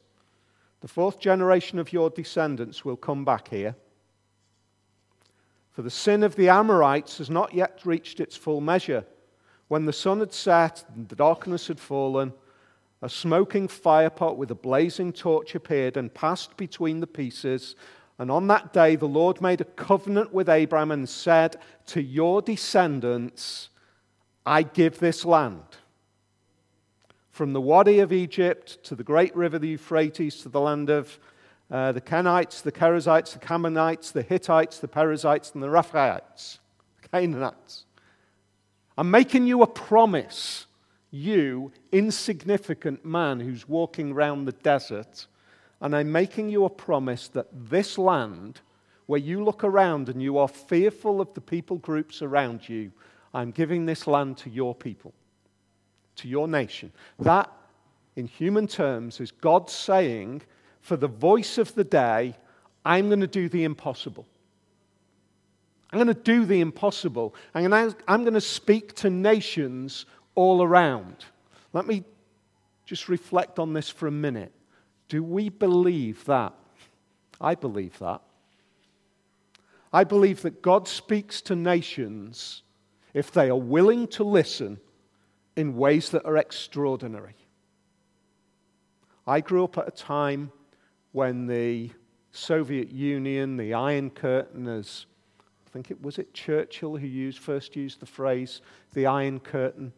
The 0.80 0.86
fourth 0.86 1.18
generation 1.18 1.80
of 1.80 1.92
your 1.92 2.08
descendants 2.08 2.84
will 2.84 2.96
come 2.96 3.24
back 3.24 3.48
here. 3.48 3.74
For 5.72 5.82
the 5.82 5.90
sin 5.90 6.22
of 6.22 6.36
the 6.36 6.50
Amorites 6.50 7.18
has 7.18 7.30
not 7.30 7.52
yet 7.52 7.80
reached 7.84 8.20
its 8.20 8.36
full 8.36 8.60
measure. 8.60 9.04
When 9.66 9.86
the 9.86 9.92
sun 9.92 10.20
had 10.20 10.32
set 10.32 10.84
and 10.94 11.08
the 11.08 11.16
darkness 11.16 11.66
had 11.66 11.80
fallen, 11.80 12.32
a 13.02 13.08
smoking 13.08 13.66
firepot 13.66 14.36
with 14.36 14.50
a 14.52 14.54
blazing 14.54 15.12
torch 15.12 15.54
appeared 15.56 15.96
and 15.96 16.14
passed 16.14 16.56
between 16.56 17.00
the 17.00 17.06
pieces. 17.06 17.74
And 18.18 18.30
on 18.30 18.46
that 18.46 18.72
day, 18.72 18.94
the 18.94 19.08
Lord 19.08 19.40
made 19.40 19.60
a 19.60 19.64
covenant 19.64 20.32
with 20.32 20.48
Abraham 20.48 20.92
and 20.92 21.08
said, 21.08 21.56
To 21.86 22.00
your 22.00 22.40
descendants, 22.40 23.70
I 24.46 24.62
give 24.62 25.00
this 25.00 25.24
land. 25.24 25.64
From 27.32 27.52
the 27.52 27.60
Wadi 27.60 27.98
of 27.98 28.12
Egypt 28.12 28.84
to 28.84 28.94
the 28.94 29.02
great 29.02 29.34
river, 29.34 29.58
the 29.58 29.70
Euphrates, 29.70 30.36
to 30.42 30.48
the 30.48 30.60
land 30.60 30.88
of 30.88 31.18
uh, 31.70 31.90
the 31.90 32.00
Kenites, 32.00 32.62
the 32.62 32.70
Kenizzites, 32.70 33.32
the 33.32 33.38
Canaanites, 33.38 34.12
the 34.12 34.22
Hittites, 34.22 34.78
the 34.78 34.88
Perizzites, 34.88 35.52
and 35.54 35.62
the 35.62 35.68
Rephaites, 35.68 36.58
the 37.00 37.08
Canaanites. 37.08 37.86
I'm 38.98 39.10
making 39.10 39.46
you 39.46 39.62
a 39.62 39.66
promise, 39.66 40.66
you 41.12 41.70
insignificant 41.92 43.04
man 43.04 43.38
who's 43.38 43.68
walking 43.68 44.10
around 44.10 44.46
the 44.46 44.52
desert 44.52 45.26
and 45.82 45.96
I'm 45.96 46.12
making 46.12 46.48
you 46.48 46.64
a 46.64 46.70
promise 46.70 47.26
that 47.28 47.48
this 47.52 47.98
land, 47.98 48.60
where 49.06 49.18
you 49.18 49.44
look 49.44 49.64
around 49.64 50.08
and 50.08 50.22
you 50.22 50.38
are 50.38 50.48
fearful 50.48 51.20
of 51.20 51.34
the 51.34 51.40
people 51.40 51.76
groups 51.76 52.22
around 52.22 52.68
you, 52.68 52.92
I'm 53.34 53.50
giving 53.50 53.84
this 53.84 54.06
land 54.06 54.38
to 54.38 54.50
your 54.50 54.76
people, 54.76 55.12
to 56.16 56.28
your 56.28 56.46
nation. 56.46 56.92
That, 57.18 57.50
in 58.14 58.28
human 58.28 58.68
terms, 58.68 59.20
is 59.20 59.32
God 59.32 59.68
saying, 59.68 60.42
for 60.80 60.96
the 60.96 61.08
voice 61.08 61.58
of 61.58 61.74
the 61.74 61.84
day, 61.84 62.36
I'm 62.84 63.08
going 63.08 63.20
to 63.20 63.26
do 63.26 63.48
the 63.48 63.64
impossible. 63.64 64.24
I'm 65.90 65.98
going 65.98 66.06
to 66.06 66.14
do 66.14 66.46
the 66.46 66.60
impossible. 66.60 67.34
I'm 67.56 67.68
going 67.68 67.90
to, 67.90 67.96
I'm 68.06 68.22
going 68.22 68.34
to 68.34 68.40
speak 68.40 68.94
to 68.96 69.10
nations 69.10 70.06
all 70.34 70.62
around. 70.62 71.24
Let 71.72 71.86
me 71.86 72.04
just 72.86 73.08
reflect 73.08 73.58
on 73.58 73.72
this 73.72 73.88
for 73.88 74.06
a 74.06 74.12
minute. 74.12 74.52
Do 75.08 75.22
we 75.22 75.48
believe 75.48 76.24
that? 76.26 76.54
I 77.40 77.54
believe 77.54 77.98
that. 77.98 78.22
I 79.92 80.04
believe 80.04 80.42
that 80.42 80.62
God 80.62 80.88
speaks 80.88 81.42
to 81.42 81.56
nations 81.56 82.62
if 83.12 83.30
they 83.30 83.50
are 83.50 83.56
willing 83.56 84.08
to 84.08 84.24
listen 84.24 84.80
in 85.56 85.76
ways 85.76 86.10
that 86.10 86.24
are 86.24 86.38
extraordinary. 86.38 87.34
I 89.26 89.40
grew 89.40 89.64
up 89.64 89.76
at 89.78 89.88
a 89.88 89.90
time 89.90 90.50
when 91.12 91.46
the 91.46 91.90
Soviet 92.32 92.90
Union, 92.90 93.58
the 93.58 93.74
Iron 93.74 94.08
Curtain, 94.08 94.66
as 94.66 95.06
I 95.66 95.70
think 95.70 95.90
it 95.90 96.02
was 96.02 96.18
it 96.18 96.32
Churchill 96.32 96.96
who 96.96 97.06
used, 97.06 97.38
first 97.38 97.76
used 97.76 98.00
the 98.00 98.06
phrase, 98.06 98.62
the 98.94 99.06
Iron 99.06 99.38
Curtain, 99.38 99.92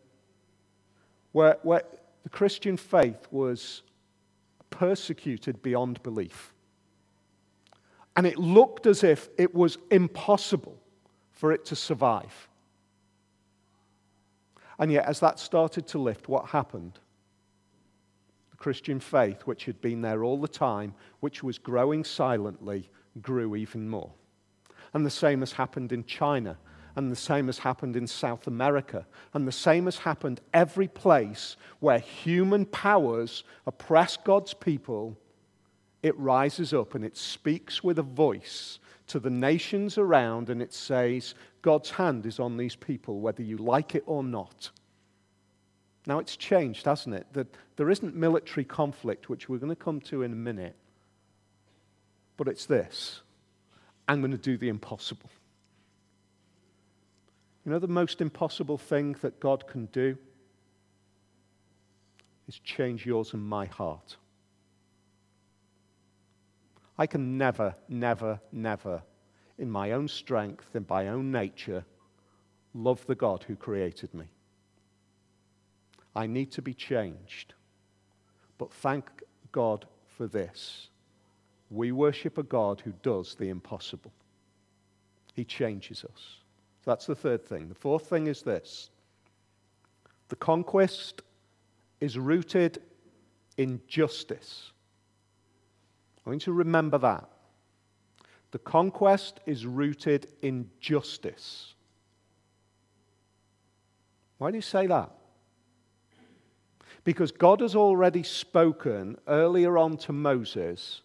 where, 1.34 1.58
where 1.64 1.82
the 2.22 2.28
Christian 2.28 2.76
faith 2.76 3.26
was 3.32 3.82
persecuted 4.70 5.60
beyond 5.62 6.00
belief. 6.04 6.54
And 8.14 8.24
it 8.24 8.38
looked 8.38 8.86
as 8.86 9.02
if 9.02 9.28
it 9.36 9.52
was 9.52 9.76
impossible 9.90 10.80
for 11.32 11.50
it 11.50 11.64
to 11.66 11.76
survive. 11.76 12.48
And 14.78 14.92
yet, 14.92 15.06
as 15.06 15.18
that 15.20 15.40
started 15.40 15.88
to 15.88 15.98
lift, 15.98 16.28
what 16.28 16.46
happened? 16.46 17.00
The 18.52 18.56
Christian 18.56 19.00
faith, 19.00 19.42
which 19.42 19.64
had 19.64 19.80
been 19.80 20.02
there 20.02 20.22
all 20.22 20.40
the 20.40 20.46
time, 20.46 20.94
which 21.18 21.42
was 21.42 21.58
growing 21.58 22.04
silently, 22.04 22.88
grew 23.20 23.56
even 23.56 23.88
more. 23.88 24.12
And 24.92 25.04
the 25.04 25.10
same 25.10 25.40
has 25.40 25.50
happened 25.50 25.90
in 25.90 26.04
China 26.04 26.56
and 26.96 27.10
the 27.10 27.16
same 27.16 27.46
has 27.46 27.58
happened 27.58 27.96
in 27.96 28.06
South 28.06 28.46
America. 28.46 29.06
And 29.32 29.46
the 29.48 29.52
same 29.52 29.86
has 29.86 29.98
happened 29.98 30.40
every 30.52 30.88
place 30.88 31.56
where 31.80 31.98
human 31.98 32.66
powers 32.66 33.42
oppress 33.66 34.16
God's 34.16 34.54
people. 34.54 35.16
It 36.02 36.16
rises 36.18 36.72
up 36.72 36.94
and 36.94 37.04
it 37.04 37.16
speaks 37.16 37.82
with 37.82 37.98
a 37.98 38.02
voice 38.02 38.78
to 39.08 39.18
the 39.18 39.30
nations 39.30 39.98
around 39.98 40.50
and 40.50 40.62
it 40.62 40.72
says, 40.72 41.34
God's 41.62 41.90
hand 41.90 42.26
is 42.26 42.38
on 42.38 42.56
these 42.56 42.76
people, 42.76 43.20
whether 43.20 43.42
you 43.42 43.56
like 43.56 43.94
it 43.94 44.04
or 44.06 44.22
not. 44.22 44.70
Now 46.06 46.18
it's 46.18 46.36
changed, 46.36 46.84
hasn't 46.84 47.14
it? 47.14 47.26
That 47.32 47.48
there 47.76 47.90
isn't 47.90 48.14
military 48.14 48.64
conflict, 48.64 49.28
which 49.28 49.48
we're 49.48 49.58
going 49.58 49.70
to 49.70 49.76
come 49.76 50.00
to 50.02 50.22
in 50.22 50.32
a 50.32 50.36
minute. 50.36 50.76
But 52.36 52.48
it's 52.48 52.66
this 52.66 53.22
I'm 54.06 54.20
going 54.20 54.32
to 54.32 54.38
do 54.38 54.56
the 54.56 54.68
impossible. 54.68 55.30
You 57.64 57.72
know, 57.72 57.78
the 57.78 57.88
most 57.88 58.20
impossible 58.20 58.76
thing 58.76 59.16
that 59.22 59.40
God 59.40 59.66
can 59.66 59.86
do 59.86 60.18
is 62.46 62.58
change 62.58 63.06
yours 63.06 63.32
and 63.32 63.42
my 63.42 63.66
heart. 63.66 64.16
I 66.98 67.06
can 67.06 67.38
never, 67.38 67.74
never, 67.88 68.40
never, 68.52 69.02
in 69.58 69.70
my 69.70 69.92
own 69.92 70.08
strength, 70.08 70.74
in 70.74 70.84
my 70.88 71.08
own 71.08 71.32
nature, 71.32 71.84
love 72.74 73.04
the 73.06 73.14
God 73.14 73.44
who 73.44 73.56
created 73.56 74.12
me. 74.12 74.26
I 76.14 76.26
need 76.26 76.52
to 76.52 76.62
be 76.62 76.74
changed. 76.74 77.54
But 78.58 78.72
thank 78.72 79.22
God 79.50 79.86
for 80.06 80.26
this. 80.26 80.88
We 81.70 81.92
worship 81.92 82.38
a 82.38 82.42
God 82.42 82.82
who 82.84 82.92
does 83.02 83.34
the 83.34 83.48
impossible, 83.48 84.12
He 85.34 85.44
changes 85.44 86.04
us. 86.04 86.43
That's 86.84 87.06
the 87.06 87.14
third 87.14 87.44
thing. 87.44 87.68
The 87.68 87.74
fourth 87.74 88.08
thing 88.08 88.26
is 88.26 88.42
this 88.42 88.90
the 90.28 90.36
conquest 90.36 91.22
is 92.00 92.18
rooted 92.18 92.82
in 93.56 93.80
justice. 93.86 94.72
I 96.26 96.30
want 96.30 96.42
you 96.42 96.52
to 96.52 96.58
remember 96.58 96.98
that. 96.98 97.28
The 98.50 98.58
conquest 98.58 99.40
is 99.46 99.66
rooted 99.66 100.28
in 100.42 100.70
justice. 100.80 101.74
Why 104.38 104.50
do 104.50 104.56
you 104.56 104.62
say 104.62 104.86
that? 104.86 105.10
Because 107.02 107.32
God 107.32 107.60
has 107.60 107.74
already 107.74 108.22
spoken 108.22 109.18
earlier 109.26 109.76
on 109.76 109.96
to 109.98 110.12
Moses 110.12 111.02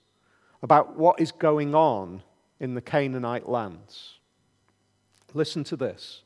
about 0.62 0.96
what 0.98 1.20
is 1.20 1.32
going 1.32 1.76
on 1.76 2.24
in 2.60 2.74
the 2.74 2.82
Canaanite 2.82 3.50
lands. 3.50 4.19
Listen 5.34 5.64
to 5.66 5.76
this. 5.76 6.24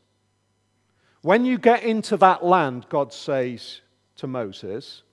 When 1.22 1.46
you 1.46 1.58
get 1.58 1.84
into 1.84 2.18
that 2.18 2.44
land, 2.44 2.86
God 2.90 3.14
says 3.14 3.82
to 4.18 4.28
Moses, 4.28 5.04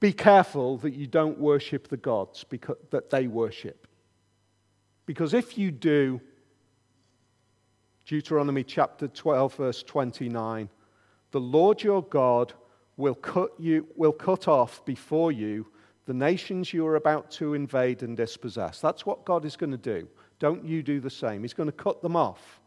be 0.00 0.12
careful 0.12 0.76
that 0.78 0.94
you 0.94 1.06
don't 1.06 1.38
worship 1.38 1.88
the 1.88 1.96
gods 1.96 2.44
because, 2.44 2.76
that 2.90 3.10
they 3.10 3.26
worship. 3.26 3.86
Because 5.06 5.34
if 5.34 5.56
you 5.56 5.70
do, 5.70 6.20
Deuteronomy 8.06 8.64
chapter 8.64 9.08
12, 9.08 9.54
verse 9.54 9.82
29, 9.82 10.68
the 11.30 11.40
Lord 11.40 11.82
your 11.82 12.02
God 12.02 12.52
will 12.96 13.14
cut, 13.14 13.50
you, 13.58 13.86
will 13.96 14.12
cut 14.12 14.46
off 14.48 14.84
before 14.84 15.32
you 15.32 15.66
the 16.06 16.14
nations 16.14 16.72
you 16.72 16.86
are 16.86 16.96
about 16.96 17.30
to 17.30 17.54
invade 17.54 18.02
and 18.02 18.16
dispossess. 18.16 18.80
That's 18.80 19.06
what 19.06 19.24
God 19.24 19.44
is 19.44 19.56
going 19.56 19.70
to 19.70 19.78
do. 19.78 20.06
Don't 20.38 20.64
you 20.64 20.82
do 20.82 21.00
the 21.00 21.10
same. 21.10 21.42
He's 21.42 21.54
going 21.54 21.68
to 21.68 21.72
cut 21.72 22.02
them 22.02 22.16
off. 22.16 22.60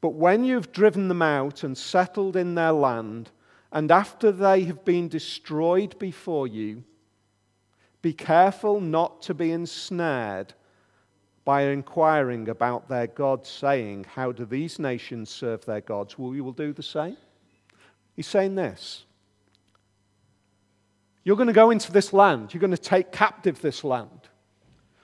But 0.00 0.14
when 0.14 0.44
you've 0.44 0.72
driven 0.72 1.08
them 1.08 1.22
out 1.22 1.62
and 1.62 1.76
settled 1.76 2.36
in 2.36 2.54
their 2.54 2.72
land, 2.72 3.30
and 3.72 3.90
after 3.90 4.32
they 4.32 4.64
have 4.64 4.84
been 4.84 5.08
destroyed 5.08 5.98
before 5.98 6.46
you, 6.46 6.84
be 8.02 8.12
careful 8.12 8.80
not 8.80 9.22
to 9.22 9.34
be 9.34 9.52
ensnared 9.52 10.54
by 11.44 11.62
inquiring 11.62 12.48
about 12.48 12.88
their 12.88 13.06
gods, 13.06 13.50
saying, 13.50 14.06
How 14.14 14.32
do 14.32 14.44
these 14.44 14.78
nations 14.78 15.30
serve 15.30 15.64
their 15.64 15.80
gods? 15.80 16.18
Well, 16.18 16.34
you 16.34 16.44
will 16.44 16.52
do 16.52 16.72
the 16.72 16.82
same. 16.82 17.16
He's 18.16 18.26
saying 18.26 18.54
this 18.54 19.04
You're 21.24 21.36
going 21.36 21.48
to 21.48 21.52
go 21.52 21.70
into 21.70 21.92
this 21.92 22.12
land, 22.12 22.54
you're 22.54 22.60
going 22.60 22.70
to 22.70 22.78
take 22.78 23.12
captive 23.12 23.60
this 23.60 23.84
land. 23.84 24.29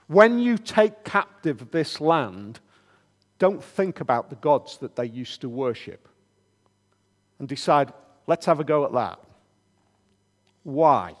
When 0.07 0.39
you 0.39 0.57
take 0.57 1.03
captive 1.03 1.71
this 1.71 1.99
land, 1.99 2.59
don't 3.39 3.63
think 3.63 3.99
about 3.99 4.29
the 4.29 4.37
gods 4.37 4.77
that 4.77 4.95
they 4.95 5.05
used 5.05 5.41
to 5.41 5.49
worship 5.49 6.07
and 7.39 7.47
decide, 7.47 7.93
let's 8.25 8.45
have 8.45 8.59
a 8.59 8.63
go 8.63 8.85
at 8.85 8.93
that. 8.93 9.19
Why? 10.63 11.15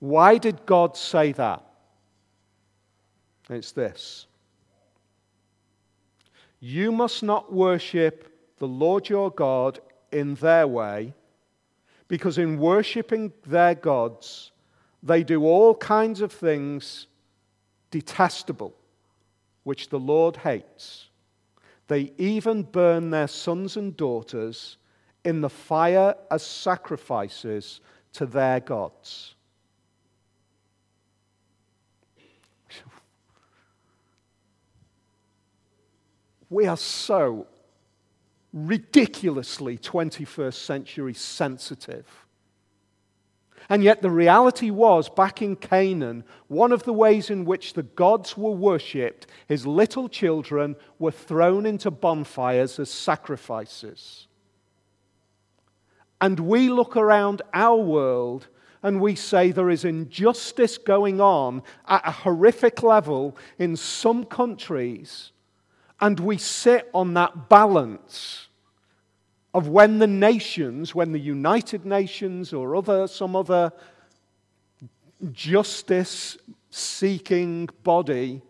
Why 0.00 0.38
did 0.38 0.66
God 0.66 0.96
say 0.96 1.32
that? 1.32 1.62
It's 3.48 3.72
this 3.72 4.26
You 6.58 6.90
must 6.90 7.22
not 7.22 7.52
worship 7.52 8.32
the 8.58 8.66
Lord 8.66 9.08
your 9.08 9.30
God 9.30 9.78
in 10.10 10.34
their 10.36 10.66
way, 10.66 11.14
because 12.08 12.38
in 12.38 12.58
worshipping 12.58 13.32
their 13.46 13.74
gods, 13.74 14.52
they 15.02 15.22
do 15.22 15.44
all 15.44 15.74
kinds 15.74 16.20
of 16.20 16.32
things 16.32 17.06
detestable, 17.90 18.74
which 19.64 19.88
the 19.88 19.98
Lord 19.98 20.36
hates. 20.38 21.08
They 21.88 22.12
even 22.18 22.62
burn 22.62 23.10
their 23.10 23.28
sons 23.28 23.76
and 23.76 23.96
daughters 23.96 24.76
in 25.24 25.40
the 25.40 25.50
fire 25.50 26.14
as 26.30 26.44
sacrifices 26.44 27.80
to 28.14 28.26
their 28.26 28.60
gods. 28.60 29.34
We 36.48 36.66
are 36.66 36.76
so 36.76 37.46
ridiculously 38.52 39.78
21st 39.78 40.54
century 40.54 41.14
sensitive. 41.14 42.25
And 43.68 43.82
yet, 43.82 44.00
the 44.00 44.10
reality 44.10 44.70
was 44.70 45.08
back 45.08 45.42
in 45.42 45.56
Canaan, 45.56 46.24
one 46.46 46.72
of 46.72 46.84
the 46.84 46.92
ways 46.92 47.30
in 47.30 47.44
which 47.44 47.72
the 47.72 47.82
gods 47.82 48.36
were 48.36 48.52
worshipped, 48.52 49.26
his 49.48 49.66
little 49.66 50.08
children 50.08 50.76
were 50.98 51.10
thrown 51.10 51.66
into 51.66 51.90
bonfires 51.90 52.78
as 52.78 52.90
sacrifices. 52.90 54.28
And 56.20 56.40
we 56.40 56.68
look 56.68 56.96
around 56.96 57.42
our 57.52 57.76
world 57.76 58.48
and 58.82 59.00
we 59.00 59.16
say 59.16 59.50
there 59.50 59.70
is 59.70 59.84
injustice 59.84 60.78
going 60.78 61.20
on 61.20 61.62
at 61.88 62.06
a 62.06 62.12
horrific 62.12 62.84
level 62.84 63.36
in 63.58 63.74
some 63.74 64.24
countries, 64.24 65.32
and 66.00 66.20
we 66.20 66.38
sit 66.38 66.88
on 66.94 67.14
that 67.14 67.48
balance 67.48 68.45
of 69.56 69.68
when 69.68 70.00
the 70.00 70.06
nations, 70.06 70.94
when 70.94 71.12
the 71.12 71.18
United 71.18 71.86
Nations 71.86 72.52
or 72.52 72.76
other, 72.76 73.06
some 73.08 73.34
other 73.34 73.72
justice 75.32 76.36
seeking 76.68 77.66
body, 77.82 78.42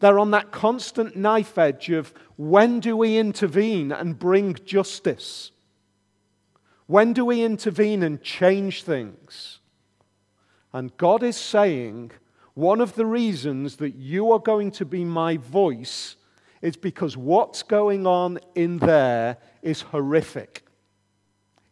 they're 0.00 0.18
on 0.18 0.30
that 0.30 0.50
constant 0.50 1.14
knife 1.16 1.58
edge 1.58 1.90
of 1.90 2.14
when 2.36 2.80
do 2.80 2.96
we 2.96 3.18
intervene 3.18 3.92
and 3.92 4.18
bring 4.18 4.54
justice? 4.64 5.50
When 6.86 7.12
do 7.12 7.26
we 7.26 7.42
intervene 7.42 8.02
and 8.02 8.22
change 8.22 8.84
things? 8.84 9.58
And 10.72 10.96
God 10.96 11.22
is 11.22 11.36
saying, 11.36 12.12
one 12.54 12.80
of 12.80 12.94
the 12.94 13.04
reasons 13.04 13.76
that 13.76 13.96
you 13.96 14.32
are 14.32 14.38
going 14.38 14.70
to 14.70 14.86
be 14.86 15.04
my 15.04 15.36
voice 15.36 16.16
is 16.62 16.74
because 16.74 17.18
what's 17.18 17.62
going 17.62 18.06
on 18.06 18.38
in 18.54 18.78
there 18.78 19.36
is 19.62 19.82
horrific. 19.82 20.64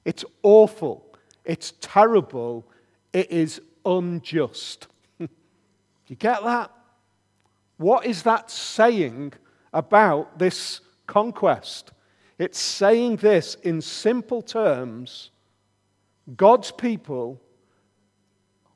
It's 0.05 0.25
awful. 0.43 1.07
It's 1.45 1.75
terrible. 1.81 2.67
It 3.13 3.31
is 3.31 3.61
unjust. 3.85 4.87
you 5.19 6.17
get 6.17 6.43
that? 6.45 6.71
What 7.77 8.07
is 8.07 8.23
that 8.25 8.51
saying 8.51 9.33
about 9.73 10.39
this 10.39 10.81
conquest? 11.07 11.93
It's 12.39 12.59
saying 12.59 13.17
this 13.17 13.55
in 13.57 13.81
simple 13.81 14.43
terms 14.43 15.31
God's 16.37 16.71
people 16.71 17.41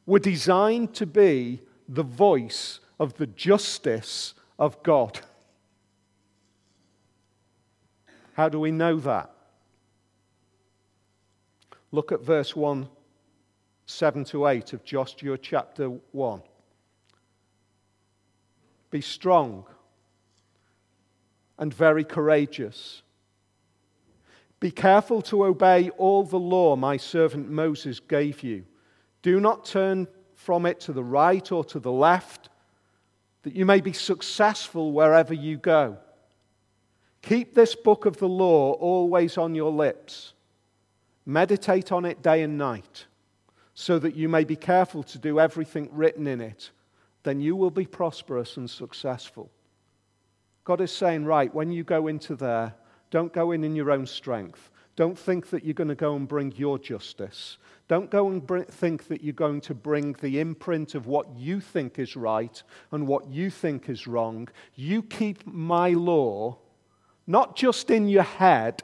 were 0.07 0.19
designed 0.19 0.95
to 0.95 1.07
be 1.07 1.61
the 1.89 2.03
voice 2.03 2.81
of 2.99 3.15
the 3.15 3.27
justice 3.27 4.35
of 4.59 4.83
God. 4.83 5.21
How 8.35 8.49
do 8.49 8.61
we 8.61 8.71
know 8.71 8.97
that? 9.01 9.31
Look 11.91 12.11
at 12.11 12.21
verse 12.21 12.55
1, 12.55 12.89
7 13.87 14.25
to 14.25 14.49
8 14.49 14.73
of 14.73 14.85
Joshua 14.85 15.39
chapter 15.39 15.87
1. 15.87 16.43
Be 18.91 19.01
strong 19.01 19.65
and 21.59 21.73
very 21.73 22.05
courageous. 22.05 23.03
Be 24.59 24.73
careful 24.73 25.23
to 25.23 25.45
obey 25.45 25.91
all 25.91 26.25
the 26.25 26.39
law 26.39 26.75
my 26.75 26.97
servant 26.97 27.49
Moses 27.49 28.01
gave 28.01 28.43
you. 28.43 28.65
Do 29.23 29.39
not 29.39 29.65
turn 29.65 30.09
from 30.35 30.67
it 30.67 30.81
to 30.81 30.93
the 30.93 31.05
right 31.05 31.53
or 31.53 31.65
to 31.67 31.79
the 31.79 31.93
left, 31.93 32.49
that 33.43 33.55
you 33.55 33.65
may 33.65 33.81
be 33.81 33.93
successful 33.93 34.91
wherever 34.91 35.35
you 35.35 35.57
go. 35.57 35.99
Keep 37.25 37.55
this 37.55 37.75
book 37.75 38.05
of 38.05 38.19
the 38.19 38.29
law 38.29 38.73
always 38.73 39.39
on 39.39 39.55
your 39.55 39.73
lips. 39.73 40.35
Meditate 41.25 41.91
on 41.91 42.05
it 42.05 42.21
day 42.23 42.43
and 42.43 42.59
night, 42.59 43.07
so 43.73 43.99
that 43.99 44.15
you 44.15 44.29
may 44.29 44.45
be 44.45 44.57
careful 44.57 45.03
to 45.05 45.17
do 45.17 45.41
everything 45.41 45.89
written 45.91 46.27
in 46.27 46.43
it. 46.43 46.71
Then 47.23 47.41
you 47.41 47.57
will 47.57 47.71
be 47.71 47.87
prosperous 47.87 48.59
and 48.59 48.69
successful. 48.69 49.51
God 50.65 50.83
is 50.83 50.93
saying, 50.93 51.25
right, 51.25 51.55
when 51.55 51.73
you 51.73 51.83
go 51.83 52.09
into 52.09 52.37
there, 52.37 52.75
don't 53.11 53.33
go 53.33 53.53
in 53.53 53.65
in 53.65 53.75
your 53.75 53.91
own 53.91 54.07
strength. 54.07 54.71
Don't 54.95 55.19
think 55.19 55.49
that 55.49 55.65
you're 55.65 55.73
going 55.73 55.89
to 55.89 55.95
go 55.95 56.17
and 56.17 56.29
bring 56.29 56.53
your 56.57 56.79
justice. 56.79 57.57
Don't 57.89 58.11
go 58.11 58.29
and 58.29 58.69
think 58.69 59.09
that 59.09 59.25
you're 59.25 59.33
going 59.33 59.63
to 59.63 59.73
bring 59.73 60.13
the 60.21 60.41
imprint 60.41 60.95
of 60.95 61.07
what 61.07 61.35
you 61.35 61.59
think 61.59 61.99
is 61.99 62.17
right 62.17 62.63
and 62.93 63.07
what 63.07 63.29
you 63.29 63.49
think 63.49 63.89
is 63.89 64.07
wrong. 64.07 64.49
You 64.75 65.03
keep 65.03 65.47
my 65.47 65.89
law 65.89 66.59
not 67.27 67.57
just 67.57 67.91
in 67.91 68.09
your 68.09 68.23
head, 68.23 68.83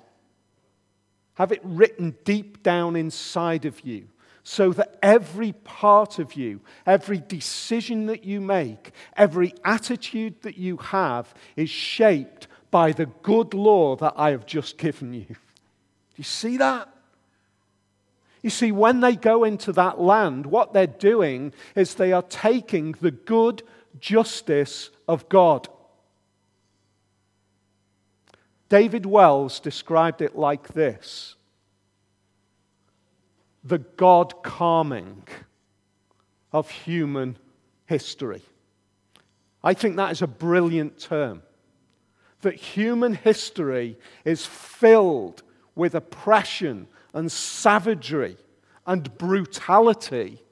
have 1.35 1.53
it 1.53 1.61
written 1.63 2.17
deep 2.25 2.63
down 2.63 2.97
inside 2.97 3.65
of 3.65 3.81
you 3.81 4.09
so 4.43 4.73
that 4.73 4.99
every 5.03 5.53
part 5.53 6.19
of 6.19 6.35
you, 6.35 6.61
every 6.87 7.19
decision 7.19 8.07
that 8.07 8.25
you 8.25 8.41
make, 8.41 8.93
every 9.17 9.55
attitude 9.65 10.35
that 10.43 10.57
you 10.59 10.77
have 10.79 11.33
is 11.57 11.71
shaped 11.71 12.47
by 12.71 12.93
the 12.93 13.07
good 13.07 13.55
law 13.55 13.97
that 13.97 14.15
I 14.17 14.31
have 14.31 14.47
just 14.47 14.79
given 14.79 15.13
you. 15.13 15.27
Do 15.27 15.37
you 16.17 16.25
see 16.25 16.57
that? 16.57 16.89
You 18.43 18.51
see, 18.51 18.73
when 18.73 19.01
they 19.01 19.17
go 19.17 19.45
into 19.45 19.73
that 19.73 20.01
land, 20.01 20.47
what 20.47 20.73
they're 20.73 20.87
doing 20.87 21.53
is 21.75 21.95
they 21.95 22.13
are 22.13 22.23
taking 22.23 22.93
the 23.01 23.11
good 23.11 23.63
justice 24.01 24.91
of 25.07 25.29
God 25.29 25.69
David 28.71 29.05
Wells 29.05 29.61
described 29.61 30.23
it 30.23 30.37
like 30.37 30.69
this 30.69 31.35
the 33.63 33.79
God 33.79 34.43
calming 34.43 35.25
of 36.51 36.71
human 36.71 37.37
history. 37.85 38.43
I 39.63 39.75
think 39.75 39.97
that 39.97 40.13
is 40.13 40.23
a 40.23 40.27
brilliant 40.27 40.99
term. 40.99 41.43
That 42.41 42.55
human 42.55 43.13
history 43.13 43.99
is 44.25 44.47
filled 44.47 45.43
with 45.75 45.95
oppression 45.95 46.89
and 47.13 47.31
savagery 47.31 48.39
and 48.87 49.19
brutality. 49.19 50.43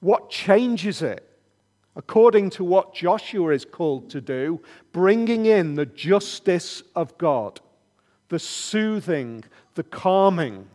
What 0.00 0.28
changes 0.28 1.00
it? 1.00 1.26
According 1.96 2.50
to 2.50 2.64
what 2.64 2.94
Joshua 2.94 3.50
is 3.50 3.64
called 3.64 4.10
to 4.10 4.20
do, 4.20 4.60
bringing 4.92 5.46
in 5.46 5.74
the 5.74 5.86
justice 5.86 6.82
of 6.96 7.16
God, 7.18 7.60
the 8.28 8.38
soothing, 8.38 9.44
the 9.74 9.84
calming. 9.84 10.68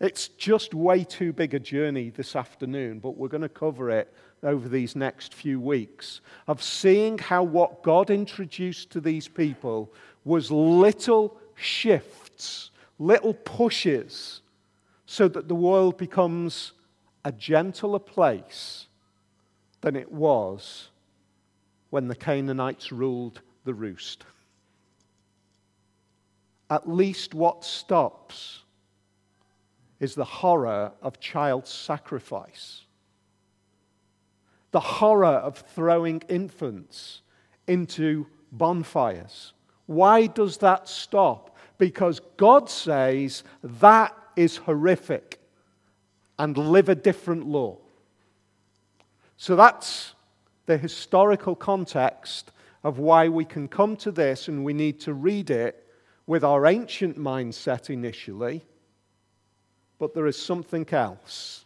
It's 0.00 0.28
just 0.28 0.74
way 0.74 1.04
too 1.04 1.32
big 1.32 1.54
a 1.54 1.60
journey 1.60 2.10
this 2.10 2.34
afternoon, 2.36 2.98
but 3.00 3.16
we're 3.16 3.28
going 3.28 3.42
to 3.42 3.48
cover 3.48 3.90
it 3.90 4.12
over 4.42 4.68
these 4.68 4.96
next 4.96 5.34
few 5.34 5.60
weeks 5.60 6.20
of 6.48 6.62
seeing 6.62 7.18
how 7.18 7.44
what 7.44 7.82
God 7.82 8.10
introduced 8.10 8.90
to 8.90 9.00
these 9.00 9.28
people 9.28 9.92
was 10.24 10.50
little 10.50 11.38
shifts, 11.54 12.70
little 12.98 13.34
pushes, 13.34 14.40
so 15.06 15.28
that 15.28 15.46
the 15.46 15.54
world 15.54 15.96
becomes 15.96 16.72
a 17.24 17.30
gentler 17.30 18.00
place 18.00 18.86
than 19.82 19.96
it 19.96 20.10
was 20.10 20.88
when 21.90 22.08
the 22.08 22.16
Canaanites 22.16 22.90
ruled 22.90 23.42
the 23.64 23.74
roost. 23.74 24.24
At 26.70 26.88
least 26.88 27.34
what 27.34 27.64
stops 27.64 28.62
is 30.00 30.14
the 30.14 30.24
horror 30.24 30.92
of 31.02 31.20
child 31.20 31.66
sacrifice, 31.66 32.86
the 34.70 34.80
horror 34.80 35.26
of 35.26 35.58
throwing 35.58 36.22
infants 36.28 37.20
into 37.66 38.26
bonfires. 38.50 39.52
Why 39.86 40.26
does 40.26 40.56
that 40.58 40.88
stop? 40.88 41.56
Because 41.76 42.20
God 42.36 42.70
says 42.70 43.44
that 43.62 44.16
is 44.34 44.56
horrific 44.56 45.40
and 46.38 46.56
live 46.56 46.88
a 46.88 46.94
different 46.94 47.46
law. 47.46 47.76
So 49.42 49.56
that's 49.56 50.14
the 50.66 50.78
historical 50.78 51.56
context 51.56 52.52
of 52.84 53.00
why 53.00 53.26
we 53.26 53.44
can 53.44 53.66
come 53.66 53.96
to 53.96 54.12
this 54.12 54.46
and 54.46 54.64
we 54.64 54.72
need 54.72 55.00
to 55.00 55.14
read 55.14 55.50
it 55.50 55.84
with 56.28 56.44
our 56.44 56.64
ancient 56.64 57.18
mindset 57.18 57.90
initially, 57.90 58.62
but 59.98 60.14
there 60.14 60.28
is 60.28 60.40
something 60.40 60.88
else. 60.92 61.64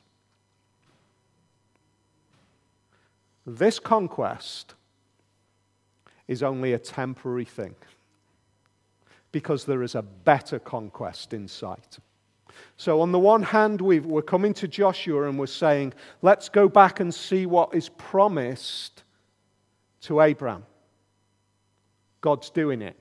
This 3.44 3.78
conquest 3.78 4.72
is 6.26 6.42
only 6.42 6.72
a 6.72 6.78
temporary 6.78 7.44
thing 7.44 7.74
because 9.32 9.66
there 9.66 9.82
is 9.82 9.94
a 9.94 10.00
better 10.00 10.58
conquest 10.58 11.34
in 11.34 11.46
sight. 11.46 11.98
So, 12.76 13.00
on 13.00 13.12
the 13.12 13.18
one 13.18 13.42
hand, 13.42 13.80
we 13.80 13.98
are 13.98 14.22
coming 14.22 14.52
to 14.54 14.68
Joshua 14.68 15.28
and 15.28 15.38
we're 15.38 15.46
saying, 15.46 15.94
let's 16.22 16.48
go 16.48 16.68
back 16.68 17.00
and 17.00 17.14
see 17.14 17.46
what 17.46 17.74
is 17.74 17.88
promised 17.88 19.02
to 20.02 20.20
Abraham. 20.20 20.64
God's 22.20 22.50
doing 22.50 22.82
it. 22.82 22.96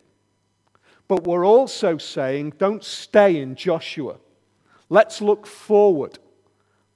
But 1.07 1.25
we're 1.25 1.45
also 1.45 1.97
saying, 1.97 2.53
don't 2.57 2.83
stay 2.83 3.41
in 3.41 3.55
Joshua. 3.55 4.17
Let's 4.89 5.21
look 5.21 5.45
forward. 5.45 6.19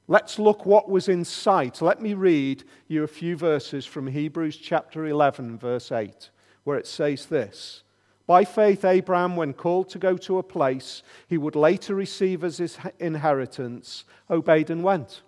Let's 0.07 0.39
look 0.39 0.65
what 0.65 0.89
was 0.89 1.07
in 1.07 1.23
sight. 1.23 1.81
Let 1.81 2.01
me 2.01 2.15
read 2.15 2.63
you 2.87 3.03
a 3.03 3.07
few 3.07 3.37
verses 3.37 3.85
from 3.85 4.07
Hebrews 4.07 4.57
chapter 4.57 5.05
11, 5.05 5.59
verse 5.59 5.91
8, 5.91 6.31
where 6.63 6.77
it 6.77 6.87
says 6.87 7.27
this 7.27 7.83
By 8.29 8.45
faith, 8.45 8.85
Abraham, 8.85 9.35
when 9.35 9.53
called 9.53 9.89
to 9.89 9.97
go 9.97 10.15
to 10.15 10.37
a 10.37 10.43
place 10.43 11.01
he 11.27 11.39
would 11.39 11.55
later 11.55 11.95
receive 11.95 12.43
as 12.43 12.59
his 12.59 12.77
inheritance, 12.99 14.03
obeyed 14.29 14.69
and 14.69 14.83
went. 14.83 15.23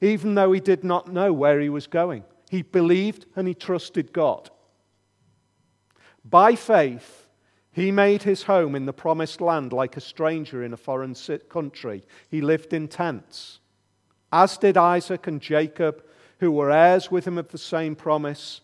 Even 0.00 0.36
though 0.36 0.52
he 0.52 0.60
did 0.60 0.84
not 0.84 1.12
know 1.12 1.32
where 1.32 1.58
he 1.58 1.68
was 1.68 1.88
going, 1.88 2.22
he 2.48 2.62
believed 2.62 3.26
and 3.34 3.48
he 3.48 3.54
trusted 3.54 4.12
God. 4.12 4.50
By 6.24 6.54
faith, 6.54 7.26
he 7.72 7.90
made 7.90 8.22
his 8.22 8.44
home 8.44 8.76
in 8.76 8.86
the 8.86 8.92
promised 8.92 9.40
land 9.40 9.72
like 9.72 9.96
a 9.96 10.00
stranger 10.00 10.62
in 10.62 10.72
a 10.72 10.76
foreign 10.76 11.16
country. 11.48 12.04
He 12.28 12.40
lived 12.40 12.72
in 12.72 12.86
tents, 12.86 13.58
as 14.32 14.58
did 14.58 14.76
Isaac 14.76 15.26
and 15.26 15.40
Jacob, 15.40 16.04
who 16.38 16.52
were 16.52 16.70
heirs 16.70 17.10
with 17.10 17.26
him 17.26 17.36
of 17.36 17.48
the 17.48 17.58
same 17.58 17.96
promise. 17.96 18.60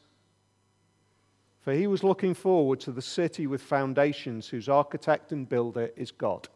For 1.65 1.73
he 1.73 1.87
was 1.87 2.05
looking 2.05 2.35
forward 2.35 2.81
to 2.81 2.93
the 2.93 3.01
city 3.01 3.47
with 3.47 3.63
foundations, 3.63 4.49
whose 4.49 4.69
architect 4.69 5.33
and 5.33 5.49
builder 5.49 5.91
is 5.97 6.11
God. 6.11 6.49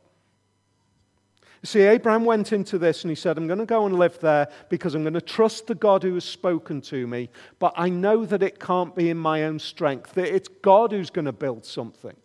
See, 1.64 1.80
Abraham 1.80 2.24
went 2.24 2.52
into 2.52 2.78
this 2.78 3.02
and 3.02 3.10
he 3.10 3.14
said, 3.14 3.36
I'm 3.36 3.46
going 3.46 3.58
to 3.58 3.66
go 3.66 3.86
and 3.86 3.98
live 3.98 4.20
there 4.20 4.48
because 4.68 4.94
I'm 4.94 5.02
going 5.02 5.14
to 5.14 5.20
trust 5.20 5.66
the 5.66 5.74
God 5.74 6.02
who 6.02 6.14
has 6.14 6.24
spoken 6.24 6.82
to 6.82 7.06
me, 7.06 7.30
but 7.58 7.72
I 7.74 7.88
know 7.88 8.26
that 8.26 8.42
it 8.42 8.60
can't 8.60 8.94
be 8.94 9.08
in 9.08 9.16
my 9.16 9.44
own 9.44 9.58
strength, 9.58 10.12
that 10.12 10.32
it's 10.32 10.48
God 10.48 10.92
who's 10.92 11.10
going 11.10 11.24
to 11.24 11.32
build 11.32 11.64
something. 11.64 12.16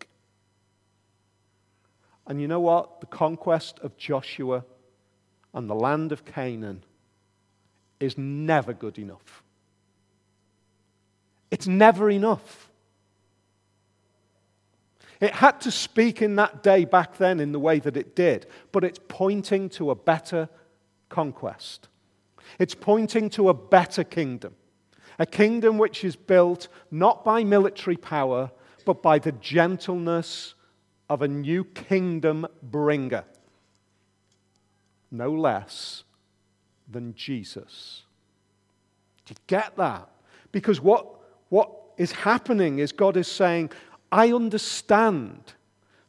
And 2.27 2.39
you 2.39 2.47
know 2.47 2.59
what? 2.59 2.99
The 2.99 3.07
conquest 3.07 3.79
of 3.79 3.97
Joshua 3.97 4.65
and 5.53 5.69
the 5.69 5.75
land 5.75 6.11
of 6.11 6.25
Canaan 6.25 6.83
is 7.99 8.17
never 8.17 8.73
good 8.73 8.99
enough. 8.99 9.41
It's 11.49 11.65
never 11.65 12.09
enough. 12.09 12.69
It 15.23 15.35
had 15.35 15.61
to 15.61 15.71
speak 15.71 16.21
in 16.21 16.35
that 16.35 16.63
day 16.63 16.83
back 16.83 17.17
then 17.17 17.39
in 17.39 17.53
the 17.53 17.59
way 17.59 17.79
that 17.79 17.95
it 17.95 18.13
did, 18.13 18.45
but 18.73 18.83
it's 18.83 18.99
pointing 19.07 19.69
to 19.69 19.89
a 19.89 19.95
better 19.95 20.49
conquest. 21.07 21.87
It's 22.59 22.75
pointing 22.75 23.29
to 23.29 23.47
a 23.47 23.53
better 23.53 24.03
kingdom. 24.03 24.55
A 25.17 25.25
kingdom 25.25 25.77
which 25.77 26.03
is 26.03 26.17
built 26.17 26.67
not 26.91 27.23
by 27.23 27.45
military 27.45 27.95
power, 27.95 28.51
but 28.85 29.01
by 29.01 29.17
the 29.17 29.31
gentleness 29.31 30.55
of 31.09 31.21
a 31.21 31.27
new 31.29 31.63
kingdom 31.63 32.45
bringer. 32.61 33.23
No 35.09 35.31
less 35.31 36.03
than 36.91 37.15
Jesus. 37.15 38.01
Do 39.25 39.35
you 39.35 39.41
get 39.47 39.77
that? 39.77 40.09
Because 40.51 40.81
what, 40.81 41.07
what 41.47 41.71
is 41.97 42.11
happening 42.11 42.79
is 42.79 42.91
God 42.91 43.15
is 43.15 43.29
saying, 43.29 43.71
I 44.13 44.31
understand 44.31 45.53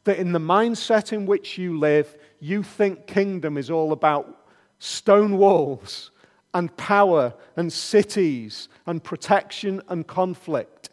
that 0.03 0.19
in 0.19 0.31
the 0.31 0.39
mindset 0.39 1.11
in 1.11 1.25
which 1.25 1.57
you 1.57 1.79
live, 1.79 2.15
you 2.39 2.61
think 2.61 3.07
kingdom 3.07 3.57
is 3.57 3.71
all 3.71 3.91
about 3.91 4.45
stone 4.77 5.39
walls 5.39 6.11
and 6.53 6.77
power 6.77 7.33
and 7.55 7.73
cities 7.73 8.69
and 8.85 9.03
protection 9.03 9.81
and 9.89 10.05
conflict 10.05 10.91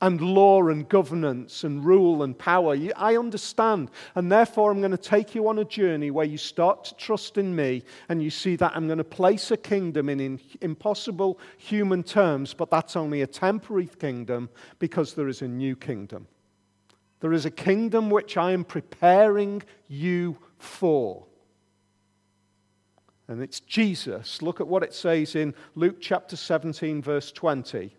and 0.00 0.20
law 0.20 0.66
and 0.66 0.88
governance 0.88 1.62
and 1.62 1.84
rule 1.84 2.24
and 2.24 2.36
power. 2.36 2.76
I 2.96 3.16
understand. 3.16 3.92
And 4.16 4.32
therefore, 4.32 4.72
I'm 4.72 4.80
going 4.80 4.90
to 4.90 4.96
take 4.96 5.36
you 5.36 5.46
on 5.46 5.60
a 5.60 5.64
journey 5.64 6.10
where 6.10 6.26
you 6.26 6.36
start 6.36 6.82
to 6.86 6.96
trust 6.96 7.38
in 7.38 7.54
me 7.54 7.84
and 8.08 8.20
you 8.20 8.30
see 8.30 8.56
that 8.56 8.72
I'm 8.74 8.88
going 8.88 8.98
to 8.98 9.04
place 9.04 9.52
a 9.52 9.56
kingdom 9.56 10.08
in 10.08 10.40
impossible 10.60 11.38
human 11.58 12.02
terms, 12.02 12.54
but 12.54 12.72
that's 12.72 12.96
only 12.96 13.22
a 13.22 13.26
temporary 13.28 13.88
kingdom 14.00 14.48
because 14.80 15.14
there 15.14 15.28
is 15.28 15.42
a 15.42 15.48
new 15.48 15.76
kingdom. 15.76 16.26
There 17.20 17.32
is 17.32 17.44
a 17.44 17.50
kingdom 17.50 18.10
which 18.10 18.36
I 18.36 18.52
am 18.52 18.64
preparing 18.64 19.62
you 19.88 20.38
for. 20.58 21.26
And 23.28 23.42
it's 23.42 23.60
Jesus. 23.60 24.42
Look 24.42 24.60
at 24.60 24.66
what 24.66 24.82
it 24.82 24.92
says 24.92 25.36
in 25.36 25.54
Luke 25.74 25.98
chapter 26.00 26.34
17, 26.34 27.00
verse 27.00 27.30
20. 27.30 27.94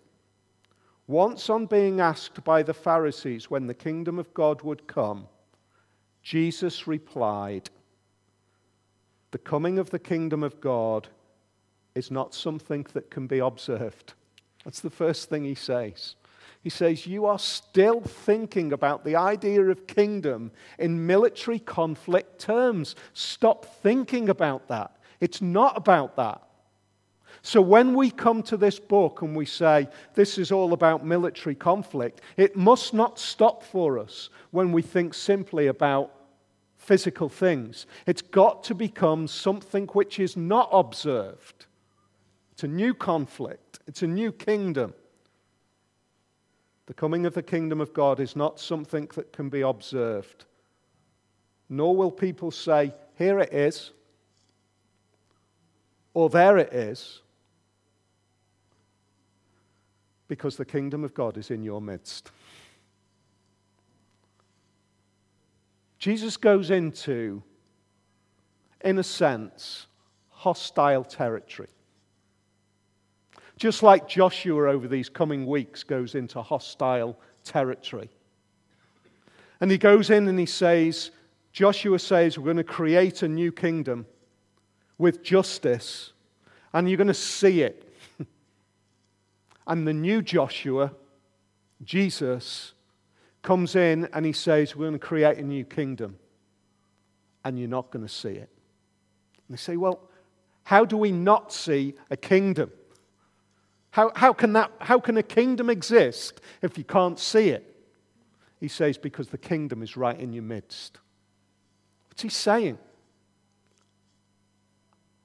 Once, 1.07 1.49
on 1.49 1.65
being 1.65 1.99
asked 1.99 2.43
by 2.43 2.63
the 2.63 2.73
Pharisees 2.73 3.49
when 3.49 3.67
the 3.67 3.73
kingdom 3.73 4.19
of 4.19 4.33
God 4.33 4.61
would 4.63 4.87
come, 4.87 5.27
Jesus 6.21 6.87
replied, 6.87 7.69
The 9.31 9.37
coming 9.37 9.79
of 9.79 9.89
the 9.89 9.99
kingdom 9.99 10.43
of 10.43 10.59
God 10.61 11.07
is 11.95 12.11
not 12.11 12.33
something 12.33 12.85
that 12.93 13.09
can 13.09 13.27
be 13.27 13.39
observed. 13.39 14.13
That's 14.63 14.79
the 14.79 14.89
first 14.89 15.29
thing 15.29 15.43
he 15.43 15.55
says. 15.55 16.15
He 16.61 16.69
says, 16.69 17.07
You 17.07 17.25
are 17.25 17.39
still 17.39 18.01
thinking 18.01 18.71
about 18.71 19.03
the 19.03 19.15
idea 19.15 19.61
of 19.63 19.87
kingdom 19.87 20.51
in 20.77 21.07
military 21.07 21.59
conflict 21.59 22.39
terms. 22.39 22.95
Stop 23.13 23.65
thinking 23.81 24.29
about 24.29 24.67
that. 24.67 24.95
It's 25.19 25.41
not 25.41 25.75
about 25.75 26.15
that. 26.17 26.41
So 27.43 27.61
when 27.61 27.95
we 27.95 28.11
come 28.11 28.43
to 28.43 28.57
this 28.57 28.77
book 28.79 29.23
and 29.23 29.35
we 29.35 29.45
say 29.45 29.87
this 30.13 30.37
is 30.37 30.51
all 30.51 30.73
about 30.73 31.03
military 31.03 31.55
conflict, 31.55 32.21
it 32.37 32.55
must 32.55 32.93
not 32.93 33.17
stop 33.17 33.63
for 33.63 33.97
us 33.97 34.29
when 34.51 34.71
we 34.71 34.83
think 34.83 35.15
simply 35.15 35.67
about 35.67 36.13
physical 36.77 37.29
things. 37.29 37.87
It's 38.05 38.21
got 38.21 38.63
to 38.65 38.75
become 38.75 39.27
something 39.27 39.87
which 39.87 40.19
is 40.19 40.37
not 40.37 40.69
observed. 40.71 41.65
It's 42.51 42.63
a 42.63 42.67
new 42.67 42.93
conflict, 42.93 43.79
it's 43.87 44.03
a 44.03 44.07
new 44.07 44.31
kingdom. 44.31 44.93
The 46.91 46.95
coming 46.95 47.25
of 47.25 47.33
the 47.33 47.41
kingdom 47.41 47.79
of 47.79 47.93
God 47.93 48.19
is 48.19 48.35
not 48.35 48.59
something 48.59 49.07
that 49.15 49.31
can 49.31 49.47
be 49.47 49.61
observed. 49.61 50.43
Nor 51.69 51.95
will 51.95 52.11
people 52.11 52.51
say, 52.51 52.93
Here 53.17 53.39
it 53.39 53.53
is, 53.53 53.91
or 56.13 56.29
there 56.29 56.57
it 56.57 56.73
is, 56.73 57.21
because 60.27 60.57
the 60.57 60.65
kingdom 60.65 61.05
of 61.05 61.13
God 61.13 61.37
is 61.37 61.49
in 61.49 61.63
your 61.63 61.79
midst. 61.79 62.29
Jesus 65.97 66.35
goes 66.35 66.71
into, 66.71 67.41
in 68.83 68.99
a 68.99 69.03
sense, 69.03 69.87
hostile 70.29 71.05
territory. 71.05 71.69
Just 73.61 73.83
like 73.83 74.07
Joshua 74.07 74.71
over 74.71 74.87
these 74.87 75.07
coming 75.07 75.45
weeks 75.45 75.83
goes 75.83 76.15
into 76.15 76.41
hostile 76.41 77.15
territory. 77.43 78.09
And 79.59 79.69
he 79.69 79.77
goes 79.77 80.09
in 80.09 80.27
and 80.27 80.39
he 80.39 80.47
says, 80.47 81.11
Joshua 81.53 81.99
says, 81.99 82.39
We're 82.39 82.45
going 82.45 82.57
to 82.57 82.63
create 82.63 83.21
a 83.21 83.27
new 83.27 83.51
kingdom 83.51 84.07
with 84.97 85.21
justice, 85.21 86.11
and 86.73 86.89
you're 86.89 86.97
going 86.97 87.07
to 87.07 87.13
see 87.13 87.61
it. 87.61 87.87
and 89.67 89.87
the 89.87 89.93
new 89.93 90.23
Joshua, 90.23 90.91
Jesus, 91.83 92.73
comes 93.43 93.75
in 93.75 94.09
and 94.11 94.25
he 94.25 94.33
says, 94.33 94.75
We're 94.75 94.87
going 94.87 94.93
to 94.93 94.97
create 94.97 95.37
a 95.37 95.43
new 95.43 95.65
kingdom, 95.65 96.17
and 97.45 97.59
you're 97.59 97.69
not 97.69 97.91
going 97.91 98.07
to 98.07 98.11
see 98.11 98.29
it. 98.29 98.49
And 99.47 99.55
they 99.55 99.57
say, 99.57 99.77
Well, 99.77 99.99
how 100.63 100.83
do 100.83 100.97
we 100.97 101.11
not 101.11 101.53
see 101.53 101.93
a 102.09 102.17
kingdom? 102.17 102.71
How, 103.91 104.11
how, 104.15 104.33
can 104.33 104.53
that, 104.53 104.71
how 104.79 104.99
can 104.99 105.17
a 105.17 105.23
kingdom 105.23 105.69
exist 105.69 106.39
if 106.61 106.77
you 106.77 106.83
can't 106.83 107.19
see 107.19 107.49
it? 107.49 107.67
He 108.59 108.67
says, 108.67 108.97
Because 108.97 109.27
the 109.27 109.37
kingdom 109.37 109.83
is 109.83 109.97
right 109.97 110.17
in 110.17 110.33
your 110.33 110.43
midst. 110.43 110.97
What's 112.09 112.21
he 112.21 112.29
saying? 112.29 112.77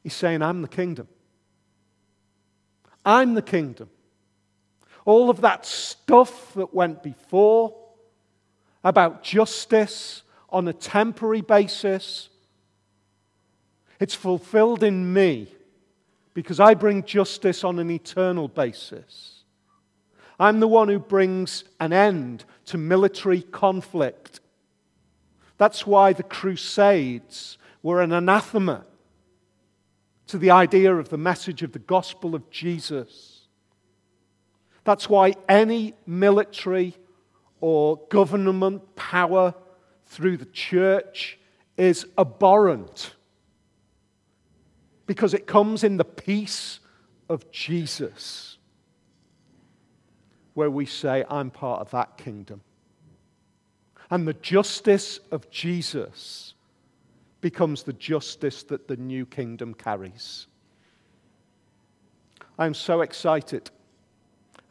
He's 0.03 0.15
saying, 0.15 0.43
I'm 0.43 0.63
the 0.63 0.69
kingdom. 0.69 1.09
I'm 3.05 3.35
the 3.35 3.43
kingdom. 3.43 3.89
All 5.05 5.31
of 5.31 5.41
that 5.43 5.65
stuff 5.65 6.55
that 6.55 6.75
went 6.75 7.03
before 7.03 7.77
about 8.83 9.23
justice 9.23 10.23
on 10.49 10.67
a 10.67 10.73
temporary 10.73 11.41
basis, 11.41 12.29
it's 14.01 14.15
fulfilled 14.15 14.83
in 14.83 15.13
me 15.13 15.49
because 16.37 16.61
I 16.61 16.75
bring 16.75 17.03
justice 17.03 17.65
on 17.65 17.79
an 17.79 17.91
eternal 17.91 18.47
basis. 18.47 19.43
I'm 20.39 20.61
the 20.61 20.69
one 20.69 20.89
who 20.89 20.99
brings 20.99 21.65
an 21.81 21.95
end 21.95 22.45
to 22.67 22.77
military 22.77 23.41
conflict. 23.41 24.41
That's 25.57 25.87
why 25.87 26.13
the 26.13 26.23
Crusades 26.23 27.57
were 27.83 28.03
an 28.03 28.13
anathema 28.13 28.85
to 30.27 30.37
the 30.37 30.51
idea 30.51 30.95
of 30.95 31.09
the 31.09 31.17
message 31.17 31.63
of 31.63 31.73
the 31.73 31.79
gospel 31.79 32.35
of 32.35 32.51
Jesus. 32.51 33.47
That's 34.85 35.09
why 35.09 35.37
any 35.49 35.95
military 36.07 36.97
or 37.63 37.97
government 38.11 38.95
power 38.95 39.55
through 40.05 40.37
the 40.37 40.45
church 40.45 41.39
is 41.79 42.05
abhorrent 42.19 43.16
because 45.07 45.35
it 45.35 45.47
comes 45.47 45.85
in 45.85 45.97
the 45.97 46.05
peace 46.05 46.81
of 47.29 47.51
Jesus, 47.51 48.59
where 50.55 50.71
we 50.71 50.87
say, 50.87 51.25
I'm 51.29 51.51
part 51.51 51.81
of 51.81 51.91
that 51.91 52.17
kingdom. 52.17 52.61
And 54.11 54.27
the 54.27 54.35
justice 54.35 55.21
of 55.31 55.51
Jesus 55.51 56.55
becomes 57.41 57.83
the 57.83 57.93
justice 57.93 58.63
that 58.65 58.89
the 58.89 58.97
new 58.97 59.27
kingdom 59.27 59.75
carries. 59.75 60.47
I'm 62.59 62.75
so 62.75 63.03
excited 63.03 63.71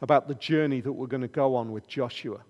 about 0.02 0.28
the 0.28 0.34
journey 0.34 0.80
that 0.80 0.92
we're 0.92 1.06
going 1.06 1.22
to 1.22 1.28
go 1.28 1.54
on 1.54 1.72
with 1.72 1.86
Joshua. 1.86 2.40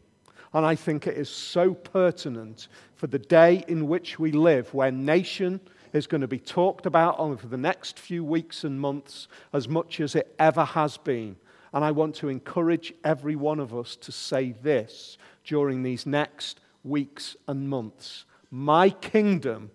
And 0.53 0.65
I 0.65 0.75
think 0.75 1.07
it 1.07 1.17
is 1.17 1.29
so 1.29 1.75
pertinent 1.75 2.69
for 2.95 3.07
the 3.07 3.19
day 3.19 3.63
in 3.69 3.89
which 3.89 4.19
we 4.19 4.33
live, 4.33 4.73
where 4.73 4.91
nation 4.91 5.61
is 5.97 6.07
going 6.07 6.21
to 6.21 6.29
be 6.29 6.39
talked 6.39 6.87
about 6.87 7.19
over 7.19 7.47
the 7.47 7.57
next 7.57 7.99
few 7.99 8.23
weeks 8.23 8.63
and 8.65 8.81
months 8.81 9.29
as 9.53 9.69
much 9.69 10.01
as 10.01 10.15
it 10.15 10.35
ever 10.39 10.65
has 10.65 10.97
been. 10.97 11.37
And 11.73 11.85
I 11.85 11.91
want 11.91 12.15
to 12.17 12.29
encourage 12.29 12.93
every 13.05 13.37
one 13.37 13.59
of 13.59 13.75
us 13.75 13.97
to 13.97 14.13
say 14.13 14.53
this 14.63 15.19
during 15.45 15.83
these 15.83 16.07
next 16.07 16.61
weeks 16.85 17.37
and 17.49 17.69
months. 17.69 18.25
My 18.51 18.91
kingdom 18.91 19.71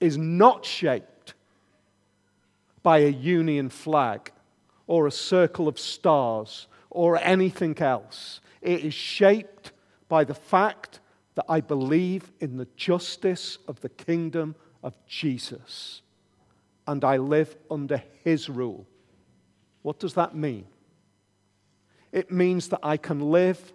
is 0.00 0.18
not 0.18 0.64
shaped 0.64 1.34
by 2.82 2.98
a 2.98 3.08
union 3.08 3.68
flag 3.68 4.32
or 4.86 5.06
a 5.06 5.12
circle 5.12 5.68
of 5.68 5.78
stars 5.78 6.66
or 6.90 7.16
anything 7.18 7.78
else. 7.78 8.40
It 8.60 8.84
is 8.84 8.94
shaped 8.94 9.72
by 10.08 10.24
the 10.24 10.34
fact 10.34 11.00
that 11.34 11.46
I 11.48 11.60
believe 11.60 12.30
in 12.40 12.56
the 12.56 12.68
justice 12.76 13.58
of 13.66 13.80
the 13.80 13.88
kingdom 13.88 14.54
of 14.82 14.94
Jesus 15.06 16.02
and 16.86 17.04
I 17.04 17.16
live 17.16 17.56
under 17.70 18.02
his 18.24 18.48
rule. 18.48 18.86
What 19.82 19.98
does 19.98 20.14
that 20.14 20.34
mean? 20.34 20.66
It 22.10 22.30
means 22.30 22.68
that 22.68 22.80
I 22.82 22.96
can 22.96 23.20
live 23.20 23.72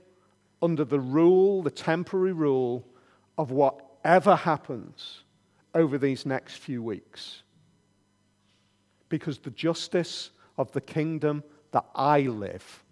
under 0.61 0.83
the 0.83 0.99
rule, 0.99 1.63
the 1.63 1.71
temporary 1.71 2.33
rule 2.33 2.85
of 3.37 3.51
whatever 3.51 4.35
happens 4.35 5.21
over 5.73 5.97
these 5.97 6.25
next 6.25 6.55
few 6.55 6.81
weeks. 6.81 7.43
Because 9.09 9.39
the 9.39 9.51
justice 9.51 10.31
of 10.57 10.71
the 10.71 10.81
kingdom 10.81 11.43
that 11.71 11.85
I 11.95 12.21
live 12.21 12.83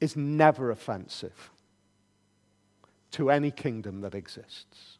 is 0.00 0.16
never 0.16 0.70
offensive 0.70 1.50
to 3.12 3.30
any 3.30 3.50
kingdom 3.50 4.00
that 4.00 4.14
exists. 4.14 4.98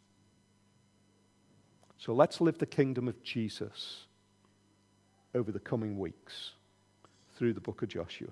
So 2.05 2.13
let's 2.13 2.41
live 2.41 2.59
the 2.59 2.67
kingdom 2.67 3.07
of 3.07 3.23
Jesus 3.23 4.07
over 5.37 5.53
the 5.53 5.61
coming 5.61 6.01
weeks 6.01 6.51
through 7.37 7.53
the 7.53 7.61
book 7.61 7.81
of 7.83 7.91
Joshua. 7.91 8.31